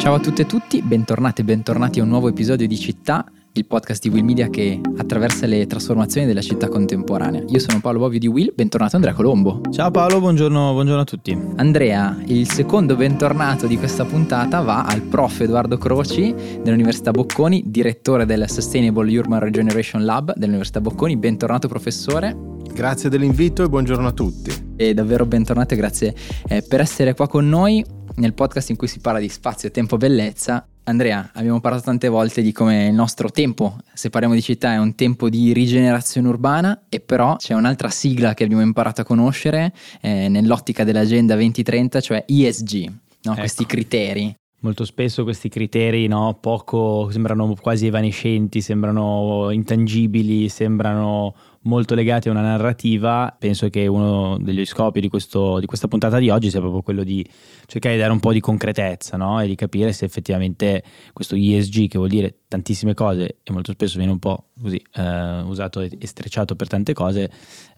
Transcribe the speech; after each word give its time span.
Ciao 0.00 0.14
a 0.14 0.18
tutte 0.18 0.42
e 0.42 0.46
tutti, 0.46 0.80
bentornati 0.80 1.42
e 1.42 1.44
bentornati 1.44 2.00
a 2.00 2.02
un 2.04 2.08
nuovo 2.08 2.28
episodio 2.28 2.66
di 2.66 2.78
Città, 2.78 3.22
il 3.52 3.66
podcast 3.66 4.02
di 4.02 4.08
Will 4.08 4.24
Media 4.24 4.48
che 4.48 4.80
attraversa 4.96 5.44
le 5.44 5.66
trasformazioni 5.66 6.26
della 6.26 6.40
città 6.40 6.68
contemporanea. 6.68 7.44
Io 7.48 7.58
sono 7.58 7.80
Paolo 7.80 7.98
Bovio 7.98 8.18
di 8.18 8.26
Will, 8.26 8.50
bentornato 8.54 8.96
Andrea 8.96 9.12
Colombo. 9.12 9.60
Ciao 9.70 9.90
Paolo, 9.90 10.18
buongiorno, 10.18 10.72
buongiorno 10.72 11.02
a 11.02 11.04
tutti. 11.04 11.38
Andrea, 11.56 12.16
il 12.24 12.50
secondo 12.50 12.96
bentornato 12.96 13.66
di 13.66 13.76
questa 13.76 14.06
puntata 14.06 14.62
va 14.62 14.84
al 14.84 15.02
prof 15.02 15.38
Edoardo 15.42 15.76
Croci 15.76 16.34
dell'Università 16.62 17.10
Bocconi, 17.10 17.64
direttore 17.66 18.24
del 18.24 18.48
Sustainable 18.48 19.18
Urban 19.18 19.40
Regeneration 19.40 20.02
Lab 20.02 20.32
dell'Università 20.34 20.80
Bocconi. 20.80 21.18
Bentornato 21.18 21.68
professore. 21.68 22.34
Grazie 22.72 23.10
dell'invito 23.10 23.64
e 23.64 23.68
buongiorno 23.68 24.06
a 24.06 24.12
tutti. 24.12 24.68
E 24.76 24.94
davvero 24.94 25.26
bentornato 25.26 25.74
e 25.74 25.76
grazie 25.76 26.14
eh, 26.48 26.62
per 26.62 26.80
essere 26.80 27.14
qua 27.14 27.28
con 27.28 27.46
noi 27.46 27.84
nel 28.20 28.34
podcast 28.34 28.70
in 28.70 28.76
cui 28.76 28.86
si 28.86 29.00
parla 29.00 29.18
di 29.18 29.28
spazio, 29.28 29.70
tempo, 29.70 29.96
bellezza. 29.96 30.64
Andrea, 30.84 31.30
abbiamo 31.34 31.60
parlato 31.60 31.84
tante 31.84 32.08
volte 32.08 32.42
di 32.42 32.52
come 32.52 32.88
il 32.88 32.94
nostro 32.94 33.30
tempo, 33.30 33.78
se 33.92 34.10
parliamo 34.10 34.34
di 34.34 34.42
città, 34.42 34.72
è 34.72 34.78
un 34.78 34.94
tempo 34.94 35.28
di 35.28 35.52
rigenerazione 35.52 36.28
urbana 36.28 36.82
e 36.88 37.00
però 37.00 37.36
c'è 37.36 37.54
un'altra 37.54 37.90
sigla 37.90 38.34
che 38.34 38.44
abbiamo 38.44 38.62
imparato 38.62 39.00
a 39.00 39.04
conoscere 39.04 39.72
eh, 40.00 40.28
nell'ottica 40.28 40.84
dell'Agenda 40.84 41.34
2030, 41.34 42.00
cioè 42.00 42.24
ESG, 42.26 42.86
no? 42.86 43.32
ecco. 43.32 43.40
questi 43.40 43.66
criteri. 43.66 44.34
Molto 44.62 44.84
spesso 44.84 45.22
questi 45.22 45.48
criteri 45.48 46.06
no, 46.06 46.36
poco, 46.38 47.08
sembrano 47.10 47.54
quasi 47.58 47.86
evanescenti, 47.86 48.60
sembrano 48.60 49.48
intangibili, 49.50 50.50
sembrano 50.50 51.34
molto 51.62 51.94
legati 51.94 52.28
a 52.28 52.30
una 52.30 52.42
narrativa. 52.42 53.34
Penso 53.38 53.68
che 53.68 53.86
uno 53.86 54.38
degli 54.38 54.64
scopi 54.64 55.00
di, 55.00 55.08
questo, 55.08 55.58
di, 55.58 55.66
questa 55.66 55.88
puntata 55.88 56.18
di 56.18 56.30
oggi 56.30 56.50
sia 56.50 56.60
proprio 56.60 56.82
quello 56.82 57.02
di 57.02 57.26
cercare 57.66 57.94
di 57.94 58.00
dare 58.00 58.12
un 58.12 58.20
po' 58.20 58.32
di 58.32 58.40
concretezza 58.40 59.16
no? 59.16 59.40
e 59.40 59.46
di 59.46 59.54
capire 59.54 59.92
se 59.92 60.04
effettivamente 60.04 60.82
questo 61.12 61.34
ESG, 61.34 61.88
che 61.88 61.98
vuol 61.98 62.08
dire 62.08 62.40
tantissime 62.48 62.94
cose 62.94 63.38
e 63.42 63.52
molto 63.52 63.72
spesso 63.72 63.96
viene 63.96 64.12
un 64.12 64.18
po' 64.18 64.46
così 64.60 64.82
eh, 64.94 65.40
usato 65.42 65.80
e 65.80 66.06
strecciato 66.06 66.56
per 66.56 66.68
tante 66.68 66.92
cose, 66.92 67.30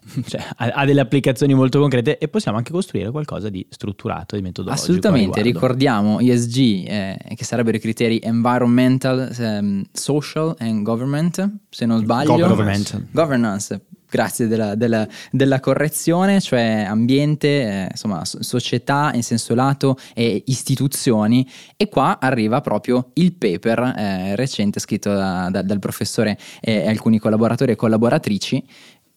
cioè, 0.27 0.43
ha, 0.57 0.65
ha, 0.65 0.85
delle 0.85 1.01
applicazioni 1.01 1.53
molto 1.53 1.79
concrete 1.79 2.17
e 2.17 2.27
possiamo 2.27 2.57
anche 2.57 2.71
costruire 2.71 3.11
qualcosa 3.11 3.49
di 3.49 3.65
strutturato, 3.69 4.35
di 4.35 4.41
metodologico. 4.41 4.83
Assolutamente, 4.83 5.41
ricordiamo 5.41 6.19
ESG 6.19 6.57
eh, 6.87 7.17
che 7.35 7.43
sarebbero 7.43 7.77
i 7.77 7.79
criteri 7.79 8.19
environmental, 8.23 9.33
um, 9.37 9.83
social 9.91 10.55
and 10.59 10.83
government, 10.83 11.49
se 11.69 11.85
non 11.85 11.99
sbaglio. 11.99 12.37
Governance. 12.37 13.07
Governance 13.11 13.81
grazie 14.13 14.45
della, 14.45 14.75
della, 14.75 15.07
della, 15.31 15.59
correzione, 15.59 16.39
cioè 16.39 16.85
ambiente, 16.87 17.47
eh, 17.47 17.87
insomma, 17.89 18.21
società 18.23 19.09
in 19.15 19.23
senso 19.23 19.55
lato 19.55 19.97
e 20.13 20.43
istituzioni. 20.45 21.49
E 21.75 21.89
qua 21.89 22.19
arriva 22.19 22.61
proprio 22.61 23.09
il 23.13 23.33
paper 23.33 23.79
eh, 23.97 24.35
recente 24.35 24.79
scritto 24.79 25.11
da, 25.11 25.49
da, 25.49 25.63
dal 25.63 25.79
professore 25.79 26.37
e 26.61 26.87
alcuni 26.87 27.17
collaboratori 27.17 27.71
e 27.71 27.75
collaboratrici 27.75 28.63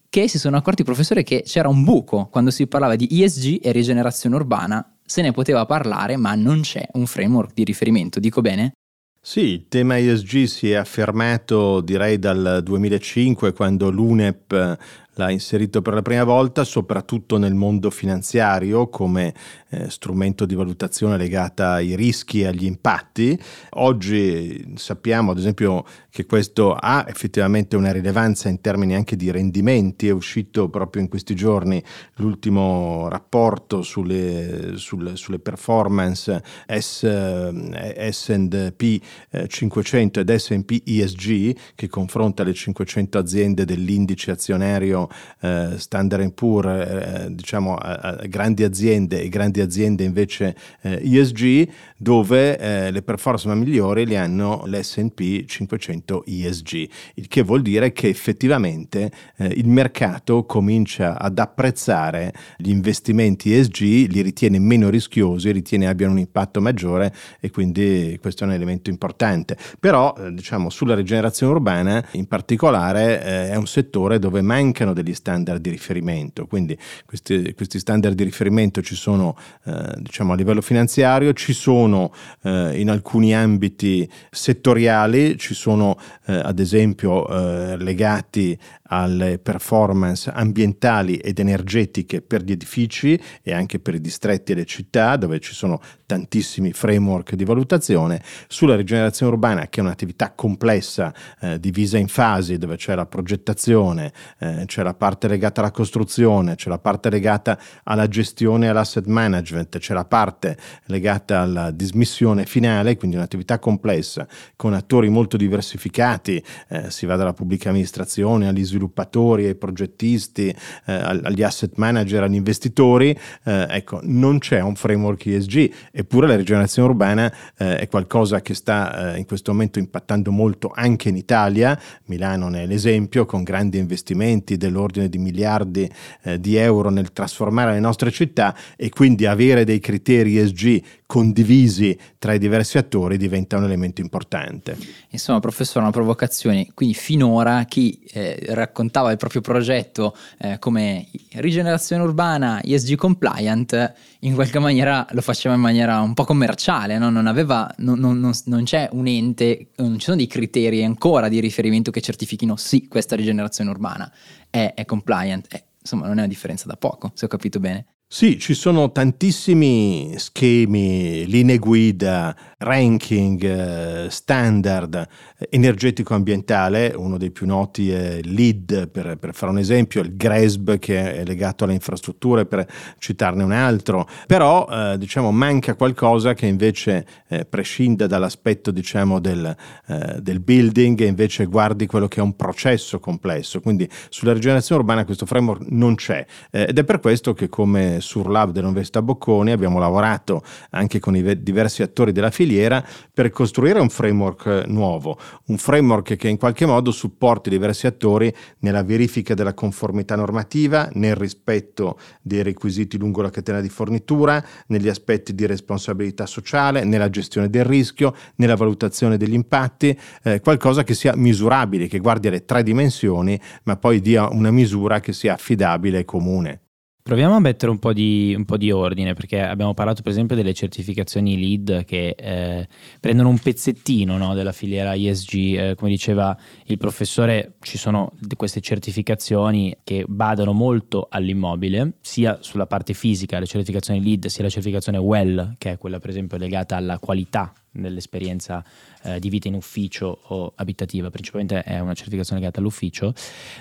che 0.09 0.29
si 0.29 0.39
sono 0.39 0.57
accorti, 0.57 0.85
professore, 0.85 1.23
che 1.23 1.43
c'era 1.45 1.69
un 1.69 1.85
buco 1.85 2.29
quando 2.31 2.51
si 2.51 2.67
parlava 2.67 2.97
di 2.97 3.09
ESG 3.11 3.61
e 3.63 3.73
rigenerazione 3.73 4.37
urbana. 4.37 4.97
Se 5.05 5.23
ne 5.23 5.33
poteva 5.33 5.67
parlare, 5.67 6.17
ma 6.17 6.35
non 6.35 6.61
c'è 6.61 6.87
un 6.95 7.07
framework 7.07 7.53
di 7.55 7.65
riferimento. 7.65 8.19
Dico 8.21 8.41
bene? 8.41 8.73
Sì, 9.21 9.41
il 9.41 9.67
tema 9.69 9.99
ESG 9.99 10.45
si 10.45 10.71
è 10.71 10.75
affermato 10.77 11.81
direi 11.81 12.17
dal 12.17 12.61
2005 12.63 13.53
quando 13.53 13.91
l'UNEP 13.91 14.79
l'ha 15.17 15.31
inserito 15.31 15.83
per 15.83 15.95
la 15.95 16.03
prima 16.03 16.25
volta, 16.25 16.65
soprattutto 16.65 17.39
nel 17.39 17.55
mondo 17.55 17.91
finanziario 17.91 18.89
come 18.89 19.35
eh, 19.71 19.89
strumento 19.91 20.45
di 20.45 20.55
valutazione 20.55 21.17
legata 21.17 21.73
ai 21.73 21.97
rischi 21.97 22.43
e 22.43 22.47
agli 22.47 22.65
impatti. 22.65 23.39
Oggi 23.71 24.75
sappiamo 24.77 25.31
ad 25.31 25.39
esempio 25.39 25.85
che 26.11 26.27
questo 26.27 26.75
ha 26.75 27.05
effettivamente 27.09 27.77
una 27.77 27.93
rilevanza 27.93 28.49
in 28.49 28.61
termini 28.61 28.95
anche 28.95 29.17
di 29.17 29.31
rendimenti, 29.31 30.09
è 30.09 30.13
uscito 30.13 30.69
proprio 30.69 31.03
in 31.03 31.09
questi 31.09 31.35
giorni 31.35 31.83
l'ultimo 32.17 33.09
rapporto 33.09 33.83
sulle, 33.83 34.73
sulle, 34.77 35.17
sulle 35.17 35.39
performance 35.39 36.43
S, 36.67 37.03
eh, 37.05 38.09
S&P 38.13 39.01
500 39.47 40.21
ed 40.21 40.35
S&P 40.35 40.83
ESG 40.85 41.57
che 41.75 41.89
confronta 41.89 42.43
le 42.43 42.53
500 42.53 43.19
aziende 43.19 43.65
dell'indice 43.65 44.31
azionario 44.31 45.06
eh, 45.41 45.75
Standard 45.77 46.33
Poor's, 46.33 46.67
eh, 46.67 47.27
diciamo 47.31 47.75
a, 47.77 47.95
a 47.95 48.27
grandi 48.27 48.65
aziende 48.65 49.21
e 49.21 49.29
grandi 49.29 49.61
aziende 49.61 50.05
invece 50.05 50.57
eh, 50.83 51.01
ESG, 51.03 51.69
dove 51.97 52.59
eh, 52.59 52.91
le 52.91 53.03
performance 53.03 53.25
migliori 53.55 54.07
le 54.07 54.17
hanno 54.17 54.63
l'S&P 54.67 55.45
500 55.45 56.25
ESG, 56.27 56.89
il 57.15 57.29
che 57.29 57.43
vuol 57.43 57.63
dire 57.63 57.93
che 57.93 58.09
effettivamente 58.09 59.11
eh, 59.37 59.47
il 59.47 59.69
mercato 59.69 60.45
comincia 60.45 61.19
ad 61.19 61.39
apprezzare 61.39 62.33
gli 62.57 62.71
investimenti 62.71 63.53
ESG, 63.53 64.11
li 64.11 64.21
ritiene 64.21 64.59
meno 64.59 64.89
rischiosi, 64.89 65.51
ritiene 65.51 65.87
abbiano 65.87 66.13
un 66.13 66.19
impatto 66.19 66.61
maggiore 66.61 67.15
e 67.41 67.51
quindi 67.51 68.19
questo 68.21 68.45
è 68.45 68.47
un 68.47 68.53
elemento 68.53 68.91
importante. 68.91 69.57
Però 69.79 70.15
eh, 70.19 70.33
diciamo 70.33 70.71
sulla 70.71 70.95
rigenerazione 70.95 71.53
urbana 71.53 72.05
in 72.13 72.27
particolare 72.27 73.21
è 73.23 73.57
un 73.57 73.67
settore 73.67 74.19
dove 74.19 74.41
mancano 74.43 74.93
degli 75.03 75.15
standard 75.15 75.61
di 75.61 75.71
riferimento, 75.71 76.47
quindi 76.47 76.77
questi, 77.05 77.55
questi 77.55 77.79
standard 77.79 78.15
di 78.15 78.25
riferimento 78.25 78.83
ci 78.83 78.95
sono 78.95 79.37
eh, 79.65 79.95
diciamo 79.99 80.33
a 80.33 80.37
livello 80.37 80.61
finanziario, 80.61 81.33
ci 81.33 81.53
sono 81.53 82.13
eh, 82.43 82.81
in 82.81 82.91
alcuni 82.91 83.35
ambiti 83.35 84.09
settoriali, 84.31 85.37
ci 85.39 85.55
sono 85.55 85.99
eh, 86.27 86.35
ad 86.35 86.59
esempio 86.59 87.29
eh, 87.29 87.77
legati 87.77 88.59
alle 88.89 89.39
performance 89.39 90.31
ambientali 90.31 91.17
ed 91.17 91.39
energetiche 91.39 92.21
per 92.21 92.43
gli 92.43 92.53
edifici 92.53 93.21
e 93.43 93.53
anche 93.53 93.79
per 93.79 93.95
i 93.95 94.01
distretti 94.01 94.53
e 94.53 94.55
le 94.55 94.65
città, 94.65 95.17
dove 95.17 95.41
ci 95.41 95.55
sono 95.55 95.81
tantissimi 96.07 96.73
framework 96.73 97.35
di 97.35 97.45
valutazione, 97.45 98.23
sulla 98.47 98.77
rigenerazione 98.77 99.33
urbana, 99.33 99.67
che 99.69 99.81
è 99.81 99.83
un'attività 99.83 100.33
complessa, 100.33 101.13
eh, 101.41 101.59
divisa 101.59 101.99
in 101.99 102.09
fasi, 102.09 102.59
dove 102.59 102.77
c'è 102.77 102.95
la 102.95 103.07
progettazione, 103.07 104.13
eh, 104.39 104.63
c'è 104.67 104.83
la 104.83 104.95
parte 104.95 105.27
legata 105.27 105.61
alla 105.61 105.73
costruzione, 105.73 106.55
c'è 106.55 106.69
la 106.69 106.79
parte 106.79 107.11
legata 107.11 107.59
alla 107.83 108.07
gestione 108.07 108.67
e 108.67 108.69
all'asset 108.69 109.07
management, 109.07 109.79
c'è 109.79 109.95
la 109.95 110.05
parte 110.05 110.57
legata 110.85 111.41
alla 111.41 111.71
dismissione 111.71 112.47
finale, 112.47 112.97
quindi 112.97 113.17
un'attività 113.17 113.59
complessa 113.59 114.27
con 114.55 114.75
attori 114.75 115.09
molto 115.09 115.37
diversificati, 115.37 116.43
eh, 116.69 116.91
si 116.91 117.07
va 117.07 117.17
dalla 117.17 117.33
pubblica 117.33 117.71
amministrazione 117.71 118.47
all'isolation 118.47 118.76
sviluppatori, 118.77 119.47
ai 119.47 119.55
progettisti, 119.55 120.49
eh, 120.49 120.93
agli 120.93 121.43
asset 121.43 121.73
manager, 121.77 122.23
agli 122.23 122.35
investitori, 122.35 123.19
eh, 123.45 123.67
ecco, 123.69 124.01
non 124.03 124.39
c'è 124.39 124.61
un 124.61 124.77
framework 124.77 125.27
ESG, 125.27 125.73
eppure 125.91 126.27
la 126.27 126.37
rigenerazione 126.37 126.89
urbana 126.89 127.33
eh, 127.57 127.79
è 127.79 127.89
qualcosa 127.89 128.41
che 128.43 128.55
sta 128.55 129.15
eh, 129.15 129.19
in 129.19 129.27
questo 129.27 129.53
momento 129.53 129.79
impattando 129.79 130.31
molto 130.31 130.71
anche 130.75 131.09
in 131.09 131.17
Italia, 131.17 131.79
Milano 132.05 132.49
ne 132.49 132.63
è 132.63 132.67
l'esempio, 132.67 133.25
con 133.25 133.43
grandi 133.43 133.79
investimenti 133.79 134.57
dell'ordine 134.57 135.09
di 135.09 135.19
miliardi 135.19 135.91
eh, 136.23 136.39
di 136.39 136.57
euro 136.57 136.91
nel 136.91 137.13
trasformare 137.13 137.73
le 137.73 137.81
nostre 137.81 138.11
città 138.11 138.55
e 138.77 138.91
quindi 138.91 139.27
avere 139.27 139.65
dei 139.65 139.81
criteri 139.81 140.39
ESG 140.39 140.83
condivisi 141.07 141.97
tra 142.19 142.35
i 142.35 142.39
diversi 142.39 142.79
attori 142.79 143.17
diventa 143.17 143.57
un 143.57 143.65
elemento 143.65 144.01
importante. 144.01 144.77
Insomma, 145.11 145.41
professore, 145.41 145.81
una 145.81 145.93
provocazione. 145.93 146.69
Quindi 146.75 146.95
finora 146.95 147.65
chi 147.65 148.01
eh, 148.13 148.45
raccontava 148.67 149.11
il 149.11 149.17
proprio 149.17 149.41
progetto 149.41 150.17
eh, 150.39 150.59
come 150.59 151.09
rigenerazione 151.35 152.03
urbana, 152.03 152.61
ESG 152.63 152.97
compliant, 152.97 153.95
in 154.21 154.35
qualche 154.35 154.59
maniera 154.59 155.07
lo 155.11 155.21
faceva 155.21 155.55
in 155.55 155.61
maniera 155.61 156.01
un 156.01 156.15
po' 156.15 156.25
commerciale, 156.25 156.99
no? 156.99 157.11
non, 157.11 157.27
aveva, 157.27 157.73
non, 157.79 157.99
non, 157.99 158.33
non 158.45 158.65
c'è 158.65 158.89
un 158.93 159.07
ente, 159.07 159.69
non 159.77 159.99
ci 159.99 160.05
sono 160.05 160.17
dei 160.17 160.27
criteri 160.27 160.85
ancora 160.85 161.29
di 161.29 161.41
riferimento 161.41 161.91
che 161.91 162.01
certifichino 162.01 162.57
sì, 162.57 162.89
questa 162.89 163.17
rigenerazione 163.17 163.71
urbana 163.71 164.11
è, 164.51 164.73
è 164.75 164.85
compliant. 164.85 165.47
È, 165.49 165.63
insomma, 165.81 166.07
non 166.07 166.17
è 166.17 166.21
una 166.21 166.27
differenza 166.27 166.67
da 166.67 166.77
poco, 166.77 167.13
se 167.15 167.25
ho 167.25 167.29
capito 167.29 167.61
bene. 167.61 167.96
Sì, 168.17 168.39
ci 168.39 168.55
sono 168.55 168.93
tantissimi 168.93 170.15
schemi, 170.17 171.27
linee 171.27 171.59
guida, 171.59 172.35
ranking, 172.57 173.43
eh, 173.43 174.07
standard 174.09 175.07
energetico-ambientale, 175.51 176.95
uno 176.97 177.19
dei 177.19 177.31
più 177.31 177.45
noti 177.45 177.91
è 177.91 178.21
LEED 178.23 178.89
per, 178.89 179.19
per, 179.19 179.35
fare 179.35 179.53
un 179.53 179.59
esempio, 179.59 180.01
il 180.01 180.17
GRESB 180.17 180.79
che 180.79 181.17
è 181.17 181.25
legato 181.27 181.65
alle 181.65 181.75
infrastrutture 181.75 182.47
per 182.47 182.67
citarne 182.97 183.43
un 183.43 183.53
altro, 183.53 184.09
però 184.27 184.67
eh, 184.67 184.97
diciamo 184.97 185.31
manca 185.31 185.75
qualcosa 185.75 186.33
che 186.33 186.47
invece 186.47 187.07
eh, 187.29 187.45
prescinda 187.45 188.07
dall'aspetto 188.07 188.71
diciamo 188.71 189.21
del, 189.21 189.55
eh, 189.89 190.23
del 190.23 190.41
building 190.41 191.03
e 191.03 191.07
invece 191.07 191.45
guardi 191.45 191.85
quello 191.85 192.09
che 192.09 192.21
è 192.21 192.23
un 192.23 192.35
processo 192.35 192.99
complesso, 192.99 193.61
quindi 193.61 193.87
sulla 194.09 194.33
rigenerazione 194.33 194.81
urbana 194.81 195.05
questo 195.05 195.27
framework 195.27 195.67
non 195.69 195.97
c'è 195.97 196.25
eh, 196.51 196.67
ed 196.69 196.79
è 196.79 196.85
per 196.85 197.01
questo 197.01 197.35
che 197.35 197.51
come 197.51 198.01
Surlab 198.07 198.53
dell'Università 198.53 199.03
Bocconi, 199.03 199.51
abbiamo 199.51 199.79
lavorato 199.79 200.43
anche 200.71 201.01
con 201.01 201.17
i 201.17 201.43
diversi 201.43 201.83
attori 201.83 202.13
della 202.13 202.31
filiera 202.31 202.83
per 203.13 203.31
costruire 203.31 203.81
un 203.81 203.91
framework 203.91 204.65
nuovo, 204.69 205.19
un 205.47 205.59
framework 205.59 206.17
che 206.17 206.29
in 206.29 206.39
qualche 206.39 206.65
modo 206.65 206.91
supporti 206.91 207.51
diversi 207.51 207.87
attori 207.87 208.33
nella 208.61 208.83
verifica 208.83 209.35
della 209.35 209.53
conformità 209.53 210.15
normativa, 210.17 210.89
nel 210.95 211.17
rispetto 211.17 211.99
dei 212.23 212.43
requisiti 212.43 212.97
lungo 212.97 213.23
la 213.23 213.31
catena 213.31 213.61
di 213.61 213.69
fornitura, 213.69 214.43
negli 214.69 214.89
aspetti 214.89 215.35
di 215.35 215.45
responsabilità 215.47 216.27
sociale, 216.27 216.85
nella 216.85 217.11
gestione 217.11 217.51
del 217.51 217.65
rischio, 217.65 218.15
nella 218.37 218.55
valutazione 218.55 219.17
degli 219.17 219.35
impatti, 219.35 219.99
eh, 220.23 220.41
qualcosa 220.41 220.85
che 220.85 220.95
sia 220.95 221.15
misurabile, 221.17 221.89
che 221.89 221.99
guardi 221.99 222.29
alle 222.29 222.45
tre 222.45 222.63
dimensioni, 222.63 223.39
ma 223.65 223.77
poi 223.77 224.01
dia 224.01 224.29
una 224.29 224.51
misura 224.51 225.01
che 225.01 225.13
sia 225.13 225.35
affidabile 225.35 226.01
e 226.01 226.05
comune. 226.05 226.61
Proviamo 227.07 227.37
a 227.37 227.39
mettere 227.39 227.71
un 227.71 227.79
po, 227.79 227.93
di, 227.93 228.35
un 228.37 228.45
po' 228.45 228.57
di, 228.57 228.73
ordine, 228.73 229.15
perché 229.15 229.41
abbiamo 229.41 229.75
parlato 229.75 230.03
per 230.03 230.11
esempio 230.11 230.35
delle 230.35 230.53
certificazioni 230.53 231.39
LEED 231.39 231.85
che 231.85 232.17
eh, 232.19 232.67
prendono 232.99 233.29
un 233.29 233.39
pezzettino 233.39 234.17
no, 234.17 234.35
della 234.35 234.51
filiera 234.51 234.93
ISG. 234.95 235.35
Eh, 235.35 235.75
come 235.77 235.89
diceva 235.89 236.37
il 236.65 236.79
professore, 236.79 237.59
ci 237.61 237.79
sono 237.79 238.11
queste 238.35 238.61
certificazioni 238.61 239.77
che 239.85 240.05
badano 240.09 240.53
molto 240.53 241.07
all'immobile, 241.09 241.93
sia 242.01 242.39
sulla 242.41 242.67
parte 242.67 242.93
fisica, 242.93 243.39
le 243.39 243.47
certificazioni 243.47 244.03
LEED, 244.03 244.27
sia 244.27 244.43
la 244.43 244.51
certificazione 244.51 244.99
WELL, 244.99 245.55
che 245.59 245.71
è 245.71 245.79
quella 245.79 246.01
per 246.01 246.11
esempio 246.11 246.39
legata 246.39 246.75
alla 246.75 246.99
qualità 246.99 247.53
dell'esperienza 247.71 248.65
eh, 249.05 249.21
di 249.21 249.29
vita 249.29 249.47
in 249.47 249.55
ufficio 249.55 250.23
o 250.25 250.55
abitativa, 250.57 251.09
principalmente 251.11 251.63
è 251.63 251.79
una 251.79 251.95
certificazione 251.95 252.41
legata 252.41 252.59
all'ufficio, 252.59 253.15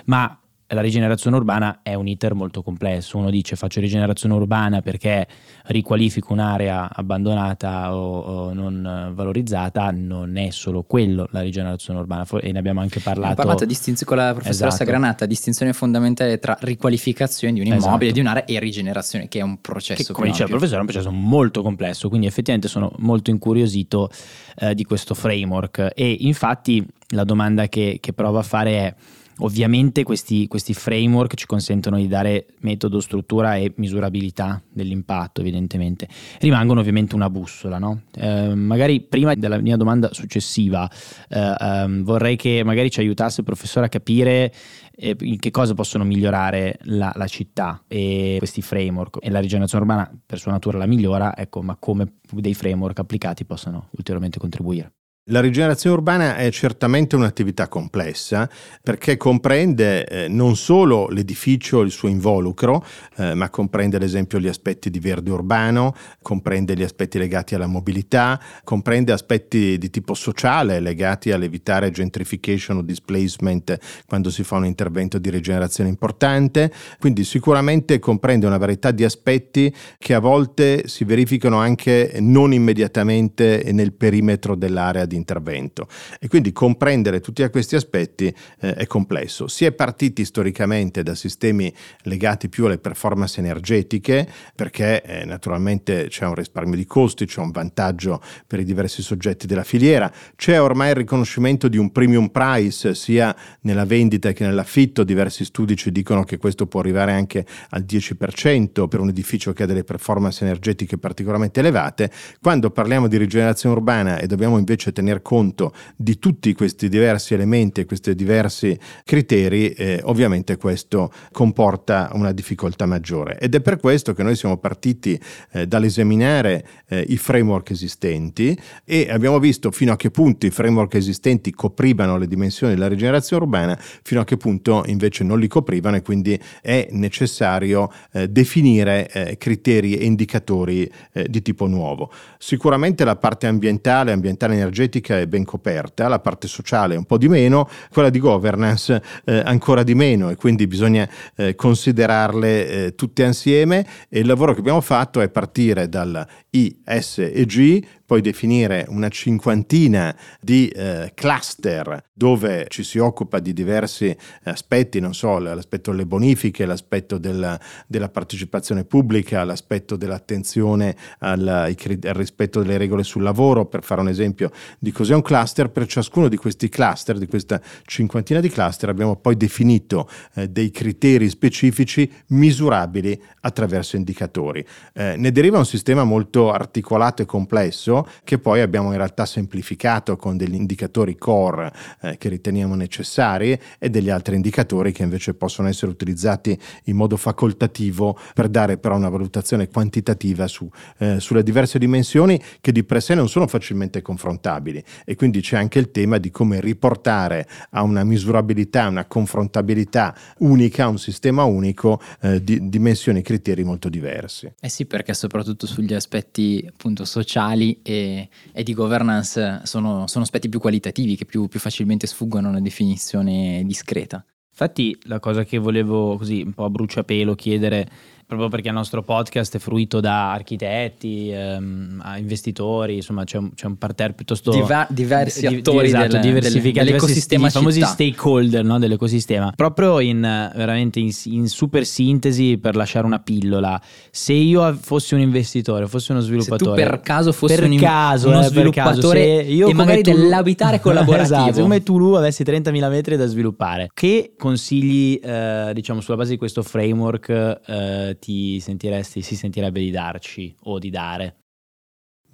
ma 0.06 0.36
la 0.68 0.80
rigenerazione 0.80 1.36
urbana 1.36 1.80
è 1.82 1.94
un 1.94 2.08
iter 2.08 2.34
molto 2.34 2.62
complesso. 2.62 3.18
Uno 3.18 3.30
dice 3.30 3.54
faccio 3.54 3.78
rigenerazione 3.80 4.34
urbana 4.34 4.80
perché 4.80 5.26
riqualifico 5.66 6.32
un'area 6.32 6.90
abbandonata 6.92 7.94
o, 7.94 8.18
o, 8.20 8.52
non 8.52 9.12
valorizzata, 9.14 9.92
non 9.92 10.36
è 10.36 10.50
solo 10.50 10.82
quello 10.82 11.28
la 11.30 11.40
rigenerazione 11.40 12.00
urbana 12.00 12.26
e 12.40 12.50
ne 12.50 12.58
abbiamo 12.58 12.80
anche 12.80 12.98
parlato. 12.98 13.32
Abbiamo 13.32 13.50
parlato 13.50 13.64
distinz- 13.64 14.04
con 14.04 14.16
la 14.16 14.32
professoressa 14.32 14.82
esatto. 14.82 14.90
Granata, 14.90 15.26
distinzione 15.26 15.72
fondamentale 15.72 16.38
tra 16.38 16.56
riqualificazione 16.60 17.54
di 17.54 17.60
un 17.60 17.66
immobile, 17.66 17.90
esatto. 17.90 18.12
di 18.12 18.20
un'area 18.20 18.44
e 18.44 18.58
rigenerazione, 18.58 19.28
che 19.28 19.38
è 19.38 19.42
un 19.42 19.60
processo. 19.60 20.02
Che, 20.02 20.12
come 20.12 20.28
diceva 20.28 20.44
il 20.44 20.50
professore, 20.50 20.78
è 20.78 20.80
un 20.80 20.86
processo 20.86 21.12
molto 21.12 21.62
complesso, 21.62 22.08
quindi 22.08 22.26
effettivamente 22.26 22.68
sono 22.68 22.92
molto 22.98 23.30
incuriosito 23.30 24.10
eh, 24.56 24.74
di 24.74 24.82
questo 24.82 25.14
framework 25.14 25.92
e 25.94 26.16
infatti 26.20 26.84
la 27.10 27.22
domanda 27.24 27.68
che, 27.68 27.98
che 28.00 28.12
provo 28.12 28.38
a 28.38 28.42
fare 28.42 28.70
è 28.72 28.94
Ovviamente 29.40 30.02
questi, 30.02 30.48
questi, 30.48 30.72
framework 30.72 31.34
ci 31.34 31.44
consentono 31.44 31.98
di 31.98 32.08
dare 32.08 32.46
metodo, 32.60 33.00
struttura 33.00 33.56
e 33.56 33.72
misurabilità 33.76 34.62
dell'impatto, 34.72 35.42
evidentemente. 35.42 36.08
Rimangono 36.40 36.80
ovviamente 36.80 37.14
una 37.14 37.28
bussola, 37.28 37.78
no? 37.78 38.02
eh, 38.14 38.54
magari 38.54 39.02
prima 39.02 39.34
della 39.34 39.58
mia 39.58 39.76
domanda 39.76 40.12
successiva 40.14 40.90
eh, 41.28 41.54
ehm, 41.58 42.02
vorrei 42.02 42.36
che 42.36 42.62
magari 42.64 42.90
ci 42.90 43.00
aiutasse 43.00 43.40
il 43.40 43.46
professore 43.46 43.86
a 43.86 43.88
capire 43.90 44.50
eh, 44.94 45.14
in 45.20 45.38
che 45.38 45.50
cosa 45.50 45.74
possono 45.74 46.04
migliorare 46.04 46.78
la, 46.84 47.12
la, 47.14 47.26
città 47.26 47.84
e 47.86 48.36
questi 48.38 48.62
framework. 48.62 49.18
E 49.20 49.28
la 49.28 49.40
rigenerazione 49.40 49.84
urbana 49.84 50.10
per 50.24 50.38
sua 50.38 50.52
natura 50.52 50.78
la 50.78 50.86
migliora, 50.86 51.36
ecco, 51.36 51.60
ma 51.60 51.76
come 51.78 52.14
dei 52.32 52.54
framework 52.54 52.98
applicati 53.00 53.44
possono 53.44 53.88
ulteriormente 53.90 54.38
contribuire. 54.38 54.92
La 55.30 55.40
rigenerazione 55.40 55.96
urbana 55.96 56.36
è 56.36 56.48
certamente 56.52 57.16
un'attività 57.16 57.66
complessa 57.66 58.48
perché 58.80 59.16
comprende 59.16 60.06
eh, 60.06 60.28
non 60.28 60.54
solo 60.54 61.08
l'edificio 61.08 61.80
il 61.80 61.90
suo 61.90 62.06
involucro, 62.06 62.86
eh, 63.16 63.34
ma 63.34 63.50
comprende 63.50 63.96
ad 63.96 64.04
esempio 64.04 64.38
gli 64.38 64.46
aspetti 64.46 64.88
di 64.88 65.00
verde 65.00 65.32
urbano, 65.32 65.96
comprende 66.22 66.76
gli 66.76 66.84
aspetti 66.84 67.18
legati 67.18 67.56
alla 67.56 67.66
mobilità, 67.66 68.40
comprende 68.62 69.10
aspetti 69.10 69.76
di 69.78 69.90
tipo 69.90 70.14
sociale 70.14 70.78
legati 70.78 71.32
all'evitare 71.32 71.90
gentrification 71.90 72.76
o 72.76 72.82
displacement 72.82 74.04
quando 74.06 74.30
si 74.30 74.44
fa 74.44 74.58
un 74.58 74.66
intervento 74.66 75.18
di 75.18 75.28
rigenerazione 75.28 75.90
importante, 75.90 76.72
quindi 77.00 77.24
sicuramente 77.24 77.98
comprende 77.98 78.46
una 78.46 78.58
varietà 78.58 78.92
di 78.92 79.02
aspetti 79.02 79.74
che 79.98 80.14
a 80.14 80.20
volte 80.20 80.86
si 80.86 81.02
verificano 81.02 81.58
anche 81.58 82.18
non 82.20 82.52
immediatamente 82.52 83.68
nel 83.72 83.92
perimetro 83.92 84.54
dell'area 84.54 85.04
di 85.04 85.14
intervento 85.16 85.88
e 86.20 86.28
quindi 86.28 86.52
comprendere 86.52 87.20
tutti 87.20 87.44
questi 87.50 87.76
aspetti 87.76 88.34
eh, 88.60 88.74
è 88.74 88.86
complesso. 88.86 89.48
Si 89.48 89.64
è 89.64 89.72
partiti 89.72 90.24
storicamente 90.24 91.02
da 91.02 91.14
sistemi 91.14 91.72
legati 92.02 92.48
più 92.48 92.66
alle 92.66 92.78
performance 92.78 93.40
energetiche 93.40 94.28
perché 94.54 95.02
eh, 95.02 95.24
naturalmente 95.24 96.06
c'è 96.08 96.26
un 96.26 96.34
risparmio 96.34 96.76
di 96.76 96.86
costi, 96.86 97.26
c'è 97.26 97.40
un 97.40 97.50
vantaggio 97.50 98.22
per 98.46 98.60
i 98.60 98.64
diversi 98.64 99.02
soggetti 99.02 99.46
della 99.46 99.64
filiera, 99.64 100.12
c'è 100.36 100.60
ormai 100.60 100.90
il 100.90 100.96
riconoscimento 100.96 101.68
di 101.68 101.78
un 101.78 101.90
premium 101.92 102.28
price 102.28 102.94
sia 102.94 103.34
nella 103.62 103.84
vendita 103.84 104.32
che 104.32 104.44
nell'affitto, 104.44 105.04
diversi 105.04 105.44
studi 105.44 105.76
ci 105.76 105.92
dicono 105.92 106.24
che 106.24 106.36
questo 106.36 106.66
può 106.66 106.80
arrivare 106.80 107.12
anche 107.12 107.46
al 107.70 107.84
10% 107.88 108.88
per 108.88 109.00
un 109.00 109.08
edificio 109.08 109.52
che 109.52 109.62
ha 109.62 109.66
delle 109.66 109.84
performance 109.84 110.44
energetiche 110.44 110.98
particolarmente 110.98 111.60
elevate. 111.60 112.10
Quando 112.40 112.70
parliamo 112.70 113.08
di 113.08 113.16
rigenerazione 113.16 113.74
urbana 113.76 114.18
e 114.18 114.26
dobbiamo 114.26 114.58
invece 114.58 114.92
tenere 114.92 115.05
tener 115.06 115.22
conto 115.22 115.72
di 115.94 116.18
tutti 116.18 116.52
questi 116.52 116.88
diversi 116.88 117.34
elementi 117.34 117.80
e 117.80 117.84
questi 117.84 118.14
diversi 118.16 118.76
criteri, 119.04 119.70
eh, 119.70 120.00
ovviamente 120.04 120.56
questo 120.56 121.12
comporta 121.30 122.10
una 122.14 122.32
difficoltà 122.32 122.86
maggiore. 122.86 123.38
Ed 123.38 123.54
è 123.54 123.60
per 123.60 123.78
questo 123.78 124.12
che 124.12 124.24
noi 124.24 124.34
siamo 124.34 124.56
partiti 124.56 125.18
eh, 125.52 125.66
dall'esaminare 125.66 126.66
eh, 126.88 127.04
i 127.08 127.16
framework 127.16 127.70
esistenti 127.70 128.58
e 128.84 129.06
abbiamo 129.08 129.38
visto 129.38 129.70
fino 129.70 129.92
a 129.92 129.96
che 129.96 130.10
punto 130.10 130.46
i 130.46 130.50
framework 130.50 130.94
esistenti 130.94 131.52
coprivano 131.52 132.18
le 132.18 132.26
dimensioni 132.26 132.74
della 132.74 132.88
rigenerazione 132.88 133.44
urbana, 133.44 133.78
fino 133.78 134.20
a 134.20 134.24
che 134.24 134.36
punto 134.36 134.82
invece 134.86 135.22
non 135.22 135.38
li 135.38 135.46
coprivano 135.46 135.96
e 135.96 136.02
quindi 136.02 136.38
è 136.60 136.88
necessario 136.90 137.92
eh, 138.12 138.28
definire 138.28 139.08
eh, 139.12 139.36
criteri 139.36 139.96
e 139.96 140.04
indicatori 140.04 140.90
eh, 141.12 141.28
di 141.28 141.42
tipo 141.42 141.66
nuovo. 141.66 142.10
Sicuramente 142.38 143.04
la 143.04 143.16
parte 143.16 143.46
ambientale, 143.46 144.10
ambientale 144.10 144.54
energetica, 144.54 144.95
politica 144.96 145.18
è 145.18 145.26
ben 145.26 145.44
coperta, 145.44 146.08
la 146.08 146.18
parte 146.18 146.48
sociale 146.48 146.96
un 146.96 147.04
po' 147.04 147.18
di 147.18 147.28
meno, 147.28 147.68
quella 147.92 148.10
di 148.10 148.18
governance 148.18 149.02
eh, 149.24 149.42
ancora 149.44 149.82
di 149.82 149.94
meno 149.94 150.30
e 150.30 150.36
quindi 150.36 150.66
bisogna 150.66 151.08
eh, 151.36 151.54
considerarle 151.54 152.68
eh, 152.68 152.94
tutte 152.94 153.24
assieme 153.24 153.86
e 154.08 154.20
il 154.20 154.26
lavoro 154.26 154.54
che 154.54 154.60
abbiamo 154.60 154.80
fatto 154.80 155.20
è 155.20 155.28
partire 155.28 155.88
dal 155.88 156.26
I, 156.56 156.82
S 156.84 157.18
e 157.18 157.44
G 157.44 157.84
poi 158.06 158.20
definire 158.20 158.86
una 158.88 159.08
cinquantina 159.08 160.16
di 160.40 160.68
eh, 160.68 161.10
cluster 161.12 162.04
dove 162.12 162.66
ci 162.68 162.82
si 162.84 162.98
occupa 162.98 163.40
di 163.40 163.52
diversi 163.52 164.16
aspetti, 164.44 165.00
non 165.00 165.12
so, 165.12 165.38
l'aspetto 165.38 165.90
delle 165.90 166.06
bonifiche, 166.06 166.64
l'aspetto 166.64 167.18
della, 167.18 167.60
della 167.86 168.08
partecipazione 168.08 168.84
pubblica, 168.84 169.44
l'aspetto 169.44 169.96
dell'attenzione 169.96 170.96
al, 171.18 171.46
al, 171.46 171.74
rispetto 171.74 172.62
delle 172.62 172.78
regole 172.78 173.02
sul 173.02 173.22
lavoro, 173.22 173.66
per 173.66 173.82
fare 173.82 174.00
un 174.00 174.08
esempio 174.08 174.50
di 174.78 174.92
cos'è 174.92 175.14
un 175.14 175.22
cluster. 175.22 175.68
Per 175.68 175.86
ciascuno 175.86 176.28
di 176.28 176.36
questi 176.36 176.68
cluster, 176.68 177.18
di 177.18 177.26
questa 177.26 177.60
cinquantina 177.84 178.40
di 178.40 178.48
cluster, 178.48 178.88
abbiamo 178.88 179.16
poi 179.16 179.36
definito 179.36 180.08
eh, 180.34 180.48
dei 180.48 180.70
criteri 180.70 181.28
specifici 181.28 182.10
misurabili 182.28 183.20
attraverso 183.40 183.96
indicatori. 183.96 184.64
Eh, 184.94 185.16
ne 185.16 185.32
deriva 185.32 185.58
un 185.58 185.66
sistema 185.66 186.04
molto 186.04 186.45
articolato 186.50 187.22
e 187.22 187.26
complesso 187.26 188.06
che 188.24 188.38
poi 188.38 188.60
abbiamo 188.60 188.90
in 188.90 188.96
realtà 188.96 189.26
semplificato 189.26 190.16
con 190.16 190.36
degli 190.36 190.54
indicatori 190.54 191.16
core 191.16 191.72
eh, 192.02 192.16
che 192.18 192.28
riteniamo 192.28 192.74
necessari 192.74 193.58
e 193.78 193.90
degli 193.90 194.10
altri 194.10 194.36
indicatori 194.36 194.92
che 194.92 195.02
invece 195.02 195.34
possono 195.34 195.68
essere 195.68 195.90
utilizzati 195.90 196.58
in 196.84 196.96
modo 196.96 197.16
facoltativo 197.16 198.18
per 198.34 198.48
dare 198.48 198.78
però 198.78 198.96
una 198.96 199.08
valutazione 199.08 199.68
quantitativa 199.68 200.46
su, 200.46 200.68
eh, 200.98 201.20
sulle 201.20 201.42
diverse 201.42 201.78
dimensioni 201.78 202.40
che 202.60 202.72
di 202.72 202.84
per 202.84 203.02
sé 203.02 203.14
non 203.14 203.28
sono 203.28 203.46
facilmente 203.46 204.02
confrontabili 204.02 204.82
e 205.04 205.14
quindi 205.14 205.40
c'è 205.40 205.56
anche 205.56 205.78
il 205.78 205.90
tema 205.90 206.18
di 206.18 206.30
come 206.30 206.60
riportare 206.60 207.46
a 207.70 207.82
una 207.82 208.04
misurabilità, 208.04 208.88
una 208.88 209.06
confrontabilità 209.06 210.14
unica, 210.38 210.88
un 210.88 210.98
sistema 210.98 211.44
unico 211.44 212.00
eh, 212.20 212.42
di 212.42 212.68
dimensioni 212.68 213.20
e 213.20 213.22
criteri 213.22 213.64
molto 213.64 213.88
diversi. 213.88 214.52
Eh 214.60 214.68
sì, 214.68 214.86
perché 214.86 215.14
soprattutto 215.14 215.66
sugli 215.66 215.94
aspetti 215.94 216.35
appunto 216.66 217.04
sociali 217.04 217.80
e, 217.82 218.28
e 218.52 218.62
di 218.62 218.74
governance 218.74 219.60
sono, 219.64 220.06
sono, 220.06 220.24
aspetti 220.24 220.48
più 220.48 220.58
qualitativi 220.58 221.16
che 221.16 221.24
più, 221.24 221.48
più 221.48 221.60
facilmente 221.60 222.06
sfuggono 222.06 222.48
a 222.48 222.50
una 222.50 222.60
definizione 222.60 223.62
discreta. 223.64 224.24
Infatti 224.50 224.96
la 225.02 225.20
cosa 225.20 225.44
che 225.44 225.58
volevo 225.58 226.16
così 226.16 226.42
un 226.42 226.52
po' 226.54 226.64
a 226.64 226.70
bruciapelo 226.70 227.34
chiedere 227.34 227.88
proprio 228.26 228.48
perché 228.48 228.68
il 228.68 228.74
nostro 228.74 229.02
podcast 229.02 229.54
è 229.56 229.58
fruito 229.60 230.00
da 230.00 230.32
architetti, 230.32 231.30
ehm, 231.30 232.02
investitori, 232.18 232.96
insomma 232.96 233.22
c'è 233.24 233.38
un, 233.38 233.54
c'è 233.54 233.66
un 233.66 233.76
parterre 233.78 234.14
piuttosto 234.14 234.50
Diva- 234.50 234.86
diversi 234.90 235.42
di- 235.42 235.48
di- 235.48 235.54
attori 235.56 235.86
esatto, 235.86 236.06
del- 236.08 236.20
diversificati, 236.20 236.72
del- 236.72 236.84
dell'ecosistema 236.86 237.48
diversi- 237.48 237.58
famosi 237.58 237.80
stakeholder 237.92 238.64
no, 238.64 238.78
dell'ecosistema. 238.78 239.52
Proprio 239.54 240.00
in 240.00 240.20
veramente 240.20 240.98
in, 240.98 241.10
in 241.26 241.48
super 241.48 241.86
sintesi 241.86 242.58
per 242.58 242.74
lasciare 242.74 243.06
una 243.06 243.20
pillola, 243.20 243.80
se 244.10 244.32
io 244.32 244.74
fossi 244.74 245.14
un 245.14 245.20
investitore, 245.20 245.86
fossi 245.86 246.10
uno 246.10 246.20
Se 246.20 246.26
sviluppatore, 246.26 246.82
per 246.82 247.00
caso 247.00 247.30
fossi 247.32 247.54
per 247.54 247.68
un, 247.68 247.76
caso, 247.76 248.28
uno 248.28 248.38
eh, 248.44 248.50
per 248.50 248.70
caso, 248.70 249.00
sviluppatore 249.00 249.20
se 249.44 249.52
io 249.52 249.68
e 249.68 249.74
magari 249.74 250.02
tu- 250.02 250.10
dell'abitare 250.12 250.80
collaborativo. 250.82 251.22
esatto, 251.46 251.60
come 251.60 251.82
Tulu 251.82 252.14
avessi 252.14 252.42
30.000 252.42 252.88
metri 252.90 253.16
da 253.16 253.26
sviluppare. 253.26 253.88
Che 253.94 254.32
consigli, 254.36 255.20
eh, 255.22 255.70
diciamo, 255.74 256.00
sulla 256.00 256.16
base 256.16 256.30
di 256.32 256.36
questo 256.38 256.62
framework 256.62 257.28
eh, 257.66 258.15
ti 258.18 258.60
sentiresti, 258.60 259.22
si 259.22 259.36
sentirebbe 259.36 259.80
di 259.80 259.90
darci 259.90 260.54
o 260.64 260.78
di 260.78 260.90
dare? 260.90 261.45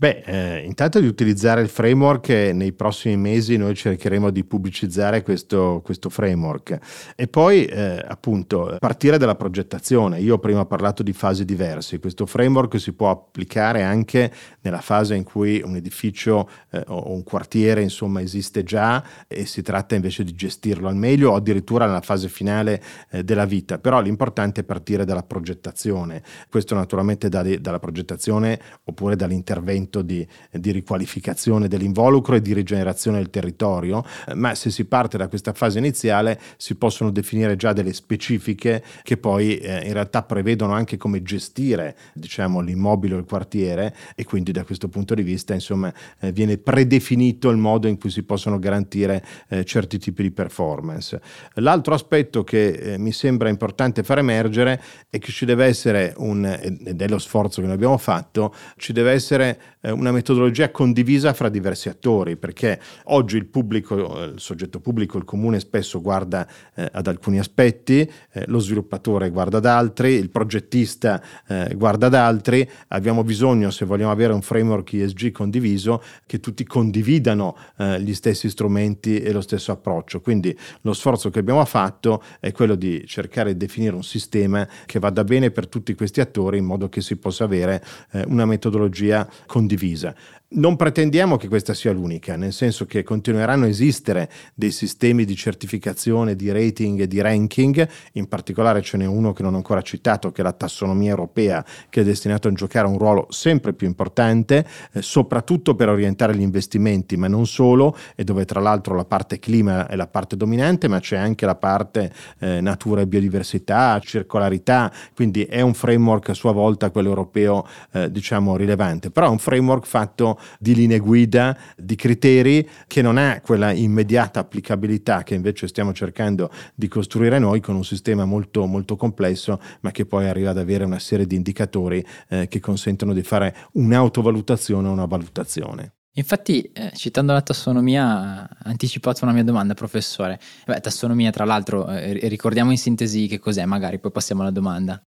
Beh, 0.02 0.22
eh, 0.24 0.64
intanto 0.64 0.98
di 0.98 1.06
utilizzare 1.06 1.60
il 1.60 1.68
framework 1.68 2.28
nei 2.28 2.72
prossimi 2.72 3.16
mesi 3.16 3.56
noi 3.56 3.76
cercheremo 3.76 4.30
di 4.30 4.42
pubblicizzare 4.42 5.22
questo, 5.22 5.80
questo 5.84 6.10
framework. 6.10 7.14
E 7.14 7.28
poi 7.28 7.66
eh, 7.66 8.04
appunto 8.04 8.78
partire 8.80 9.16
dalla 9.16 9.36
progettazione. 9.36 10.18
Io 10.18 10.40
prima 10.40 10.58
ho 10.58 10.66
parlato 10.66 11.04
di 11.04 11.12
fasi 11.12 11.44
diverse, 11.44 12.00
questo 12.00 12.26
framework 12.26 12.80
si 12.80 12.94
può 12.94 13.10
applicare 13.10 13.84
anche 13.84 14.32
nella 14.62 14.80
fase 14.80 15.14
in 15.14 15.22
cui 15.22 15.62
un 15.64 15.76
edificio 15.76 16.50
eh, 16.72 16.82
o 16.88 17.12
un 17.12 17.22
quartiere 17.22 17.80
insomma 17.80 18.20
esiste 18.22 18.64
già 18.64 19.04
e 19.28 19.46
si 19.46 19.62
tratta 19.62 19.94
invece 19.94 20.24
di 20.24 20.34
gestirlo 20.34 20.88
al 20.88 20.96
meglio 20.96 21.30
o 21.30 21.36
addirittura 21.36 21.86
nella 21.86 22.00
fase 22.00 22.26
finale 22.26 22.82
eh, 23.08 23.22
della 23.22 23.44
vita, 23.44 23.78
però 23.78 24.00
l'importante 24.00 24.62
è 24.62 24.64
partire 24.64 25.04
dalla 25.04 25.22
progettazione, 25.22 26.24
questo 26.50 26.74
naturalmente 26.74 27.28
da- 27.28 27.44
dalla 27.60 27.78
progettazione 27.78 28.58
oppure 28.82 29.14
dall'intervento 29.14 29.90
di, 30.00 30.26
di 30.50 30.70
riqualificazione 30.70 31.68
dell'involucro 31.68 32.36
e 32.36 32.40
di 32.40 32.54
rigenerazione 32.54 33.18
del 33.18 33.28
territorio, 33.28 34.02
eh, 34.26 34.34
ma 34.34 34.54
se 34.54 34.70
si 34.70 34.86
parte 34.86 35.18
da 35.18 35.28
questa 35.28 35.52
fase 35.52 35.78
iniziale 35.78 36.40
si 36.56 36.76
possono 36.76 37.10
definire 37.10 37.56
già 37.56 37.72
delle 37.74 37.92
specifiche 37.92 38.82
che 39.02 39.16
poi 39.16 39.58
eh, 39.58 39.86
in 39.86 39.92
realtà 39.92 40.22
prevedono 40.22 40.72
anche 40.72 40.96
come 40.96 41.22
gestire 41.22 41.96
diciamo, 42.14 42.60
l'immobile 42.60 43.16
o 43.16 43.18
il 43.18 43.24
quartiere 43.24 43.94
e 44.14 44.24
quindi 44.24 44.52
da 44.52 44.64
questo 44.64 44.88
punto 44.88 45.14
di 45.14 45.22
vista 45.22 45.52
insomma 45.52 45.92
eh, 46.20 46.32
viene 46.32 46.56
predefinito 46.58 47.50
il 47.50 47.56
modo 47.56 47.88
in 47.88 47.98
cui 47.98 48.10
si 48.10 48.22
possono 48.22 48.58
garantire 48.58 49.24
eh, 49.48 49.64
certi 49.64 49.98
tipi 49.98 50.22
di 50.22 50.30
performance. 50.30 51.20
L'altro 51.54 51.94
aspetto 51.94 52.44
che 52.44 52.68
eh, 52.68 52.98
mi 52.98 53.12
sembra 53.12 53.48
importante 53.48 54.02
far 54.02 54.18
emergere 54.18 54.80
è 55.10 55.18
che 55.18 55.32
ci 55.32 55.44
deve 55.44 55.66
essere 55.66 56.14
un, 56.18 56.44
ed 56.44 57.00
è 57.00 57.08
lo 57.08 57.18
sforzo 57.18 57.60
che 57.60 57.66
noi 57.66 57.76
abbiamo 57.76 57.98
fatto, 57.98 58.54
ci 58.76 58.92
deve 58.92 59.12
essere 59.12 59.60
eh, 59.80 59.81
una 59.90 60.12
metodologia 60.12 60.70
condivisa 60.70 61.32
fra 61.32 61.48
diversi 61.48 61.88
attori, 61.88 62.36
perché 62.36 62.80
oggi 63.04 63.36
il 63.36 63.46
pubblico, 63.46 64.22
eh, 64.22 64.24
il 64.26 64.40
soggetto 64.40 64.78
pubblico, 64.78 65.18
il 65.18 65.24
comune 65.24 65.58
spesso 65.58 66.00
guarda 66.00 66.46
eh, 66.74 66.88
ad 66.92 67.08
alcuni 67.08 67.40
aspetti, 67.40 68.08
eh, 68.32 68.44
lo 68.46 68.60
sviluppatore 68.60 69.30
guarda 69.30 69.58
ad 69.58 69.66
altri, 69.66 70.12
il 70.12 70.30
progettista 70.30 71.20
eh, 71.48 71.74
guarda 71.74 72.06
ad 72.06 72.14
altri, 72.14 72.68
abbiamo 72.88 73.24
bisogno, 73.24 73.70
se 73.70 73.84
vogliamo 73.84 74.12
avere 74.12 74.32
un 74.32 74.42
framework 74.42 74.92
ESG 74.92 75.32
condiviso, 75.32 76.00
che 76.26 76.38
tutti 76.38 76.64
condividano 76.64 77.56
eh, 77.78 78.00
gli 78.00 78.14
stessi 78.14 78.48
strumenti 78.48 79.18
e 79.18 79.32
lo 79.32 79.40
stesso 79.40 79.72
approccio. 79.72 80.20
Quindi 80.20 80.56
lo 80.82 80.92
sforzo 80.92 81.30
che 81.30 81.40
abbiamo 81.40 81.64
fatto 81.64 82.22
è 82.38 82.52
quello 82.52 82.76
di 82.76 83.04
cercare 83.06 83.52
di 83.52 83.58
definire 83.58 83.96
un 83.96 84.04
sistema 84.04 84.66
che 84.86 85.00
vada 85.00 85.24
bene 85.24 85.50
per 85.50 85.66
tutti 85.66 85.94
questi 85.94 86.20
attori 86.20 86.58
in 86.58 86.64
modo 86.64 86.88
che 86.88 87.00
si 87.00 87.16
possa 87.16 87.44
avere 87.44 87.82
eh, 88.12 88.24
una 88.28 88.46
metodologia 88.46 89.28
condivisa. 89.46 89.70
divisa. 89.72 90.14
Non 90.54 90.76
pretendiamo 90.76 91.38
che 91.38 91.48
questa 91.48 91.72
sia 91.72 91.92
l'unica, 91.92 92.36
nel 92.36 92.52
senso 92.52 92.84
che 92.84 93.02
continueranno 93.02 93.64
a 93.64 93.68
esistere 93.68 94.30
dei 94.52 94.70
sistemi 94.70 95.24
di 95.24 95.34
certificazione, 95.34 96.36
di 96.36 96.52
rating 96.52 97.00
e 97.00 97.06
di 97.06 97.22
ranking, 97.22 97.88
in 98.12 98.28
particolare 98.28 98.82
ce 98.82 98.98
n'è 98.98 99.06
uno 99.06 99.32
che 99.32 99.42
non 99.42 99.54
ho 99.54 99.56
ancora 99.56 99.80
citato, 99.80 100.30
che 100.30 100.42
è 100.42 100.44
la 100.44 100.52
tassonomia 100.52 101.08
europea, 101.08 101.64
che 101.88 102.02
è 102.02 102.04
destinato 102.04 102.48
a 102.48 102.52
giocare 102.52 102.86
un 102.86 102.98
ruolo 102.98 103.28
sempre 103.30 103.72
più 103.72 103.86
importante, 103.86 104.66
eh, 104.92 105.00
soprattutto 105.00 105.74
per 105.74 105.88
orientare 105.88 106.36
gli 106.36 106.42
investimenti, 106.42 107.16
ma 107.16 107.28
non 107.28 107.46
solo, 107.46 107.96
e 108.14 108.22
dove 108.22 108.44
tra 108.44 108.60
l'altro 108.60 108.94
la 108.94 109.06
parte 109.06 109.38
clima 109.38 109.86
è 109.86 109.96
la 109.96 110.06
parte 110.06 110.36
dominante, 110.36 110.86
ma 110.86 111.00
c'è 111.00 111.16
anche 111.16 111.46
la 111.46 111.54
parte 111.54 112.12
eh, 112.40 112.60
natura 112.60 113.00
e 113.00 113.06
biodiversità, 113.06 113.98
circolarità, 114.00 114.92
quindi 115.14 115.44
è 115.44 115.62
un 115.62 115.72
framework 115.72 116.28
a 116.28 116.34
sua 116.34 116.52
volta 116.52 116.90
quello 116.90 117.08
europeo, 117.08 117.66
eh, 117.92 118.10
diciamo, 118.10 118.54
rilevante, 118.54 119.10
però 119.10 119.28
è 119.28 119.30
un 119.30 119.38
framework 119.38 119.86
fatto 119.86 120.40
di 120.58 120.74
linee 120.74 120.98
guida, 120.98 121.56
di 121.76 121.96
criteri 121.96 122.68
che 122.86 123.02
non 123.02 123.16
ha 123.16 123.40
quella 123.40 123.72
immediata 123.72 124.40
applicabilità 124.40 125.22
che 125.22 125.34
invece 125.34 125.66
stiamo 125.66 125.92
cercando 125.92 126.50
di 126.74 126.88
costruire 126.88 127.38
noi 127.38 127.60
con 127.60 127.74
un 127.74 127.84
sistema 127.84 128.24
molto, 128.24 128.66
molto 128.66 128.96
complesso, 128.96 129.60
ma 129.80 129.90
che 129.90 130.06
poi 130.06 130.26
arriva 130.26 130.50
ad 130.50 130.58
avere 130.58 130.84
una 130.84 130.98
serie 130.98 131.26
di 131.26 131.36
indicatori 131.36 132.04
eh, 132.28 132.48
che 132.48 132.60
consentono 132.60 133.12
di 133.12 133.22
fare 133.22 133.54
un'autovalutazione 133.72 134.88
o 134.88 134.92
una 134.92 135.06
valutazione. 135.06 135.94
Infatti, 136.14 136.62
eh, 136.74 136.92
citando 136.94 137.32
la 137.32 137.40
tassonomia, 137.40 138.42
ha 138.42 138.48
anticipato 138.64 139.24
una 139.24 139.32
mia 139.32 139.44
domanda, 139.44 139.72
professore. 139.72 140.38
Beh, 140.66 140.80
tassonomia, 140.80 141.30
tra 141.30 141.46
l'altro, 141.46 141.88
eh, 141.88 142.28
ricordiamo 142.28 142.70
in 142.70 142.76
sintesi 142.76 143.26
che 143.28 143.38
cos'è, 143.38 143.64
magari 143.64 143.98
poi 143.98 144.10
passiamo 144.10 144.42
alla 144.42 144.50
domanda. 144.50 145.02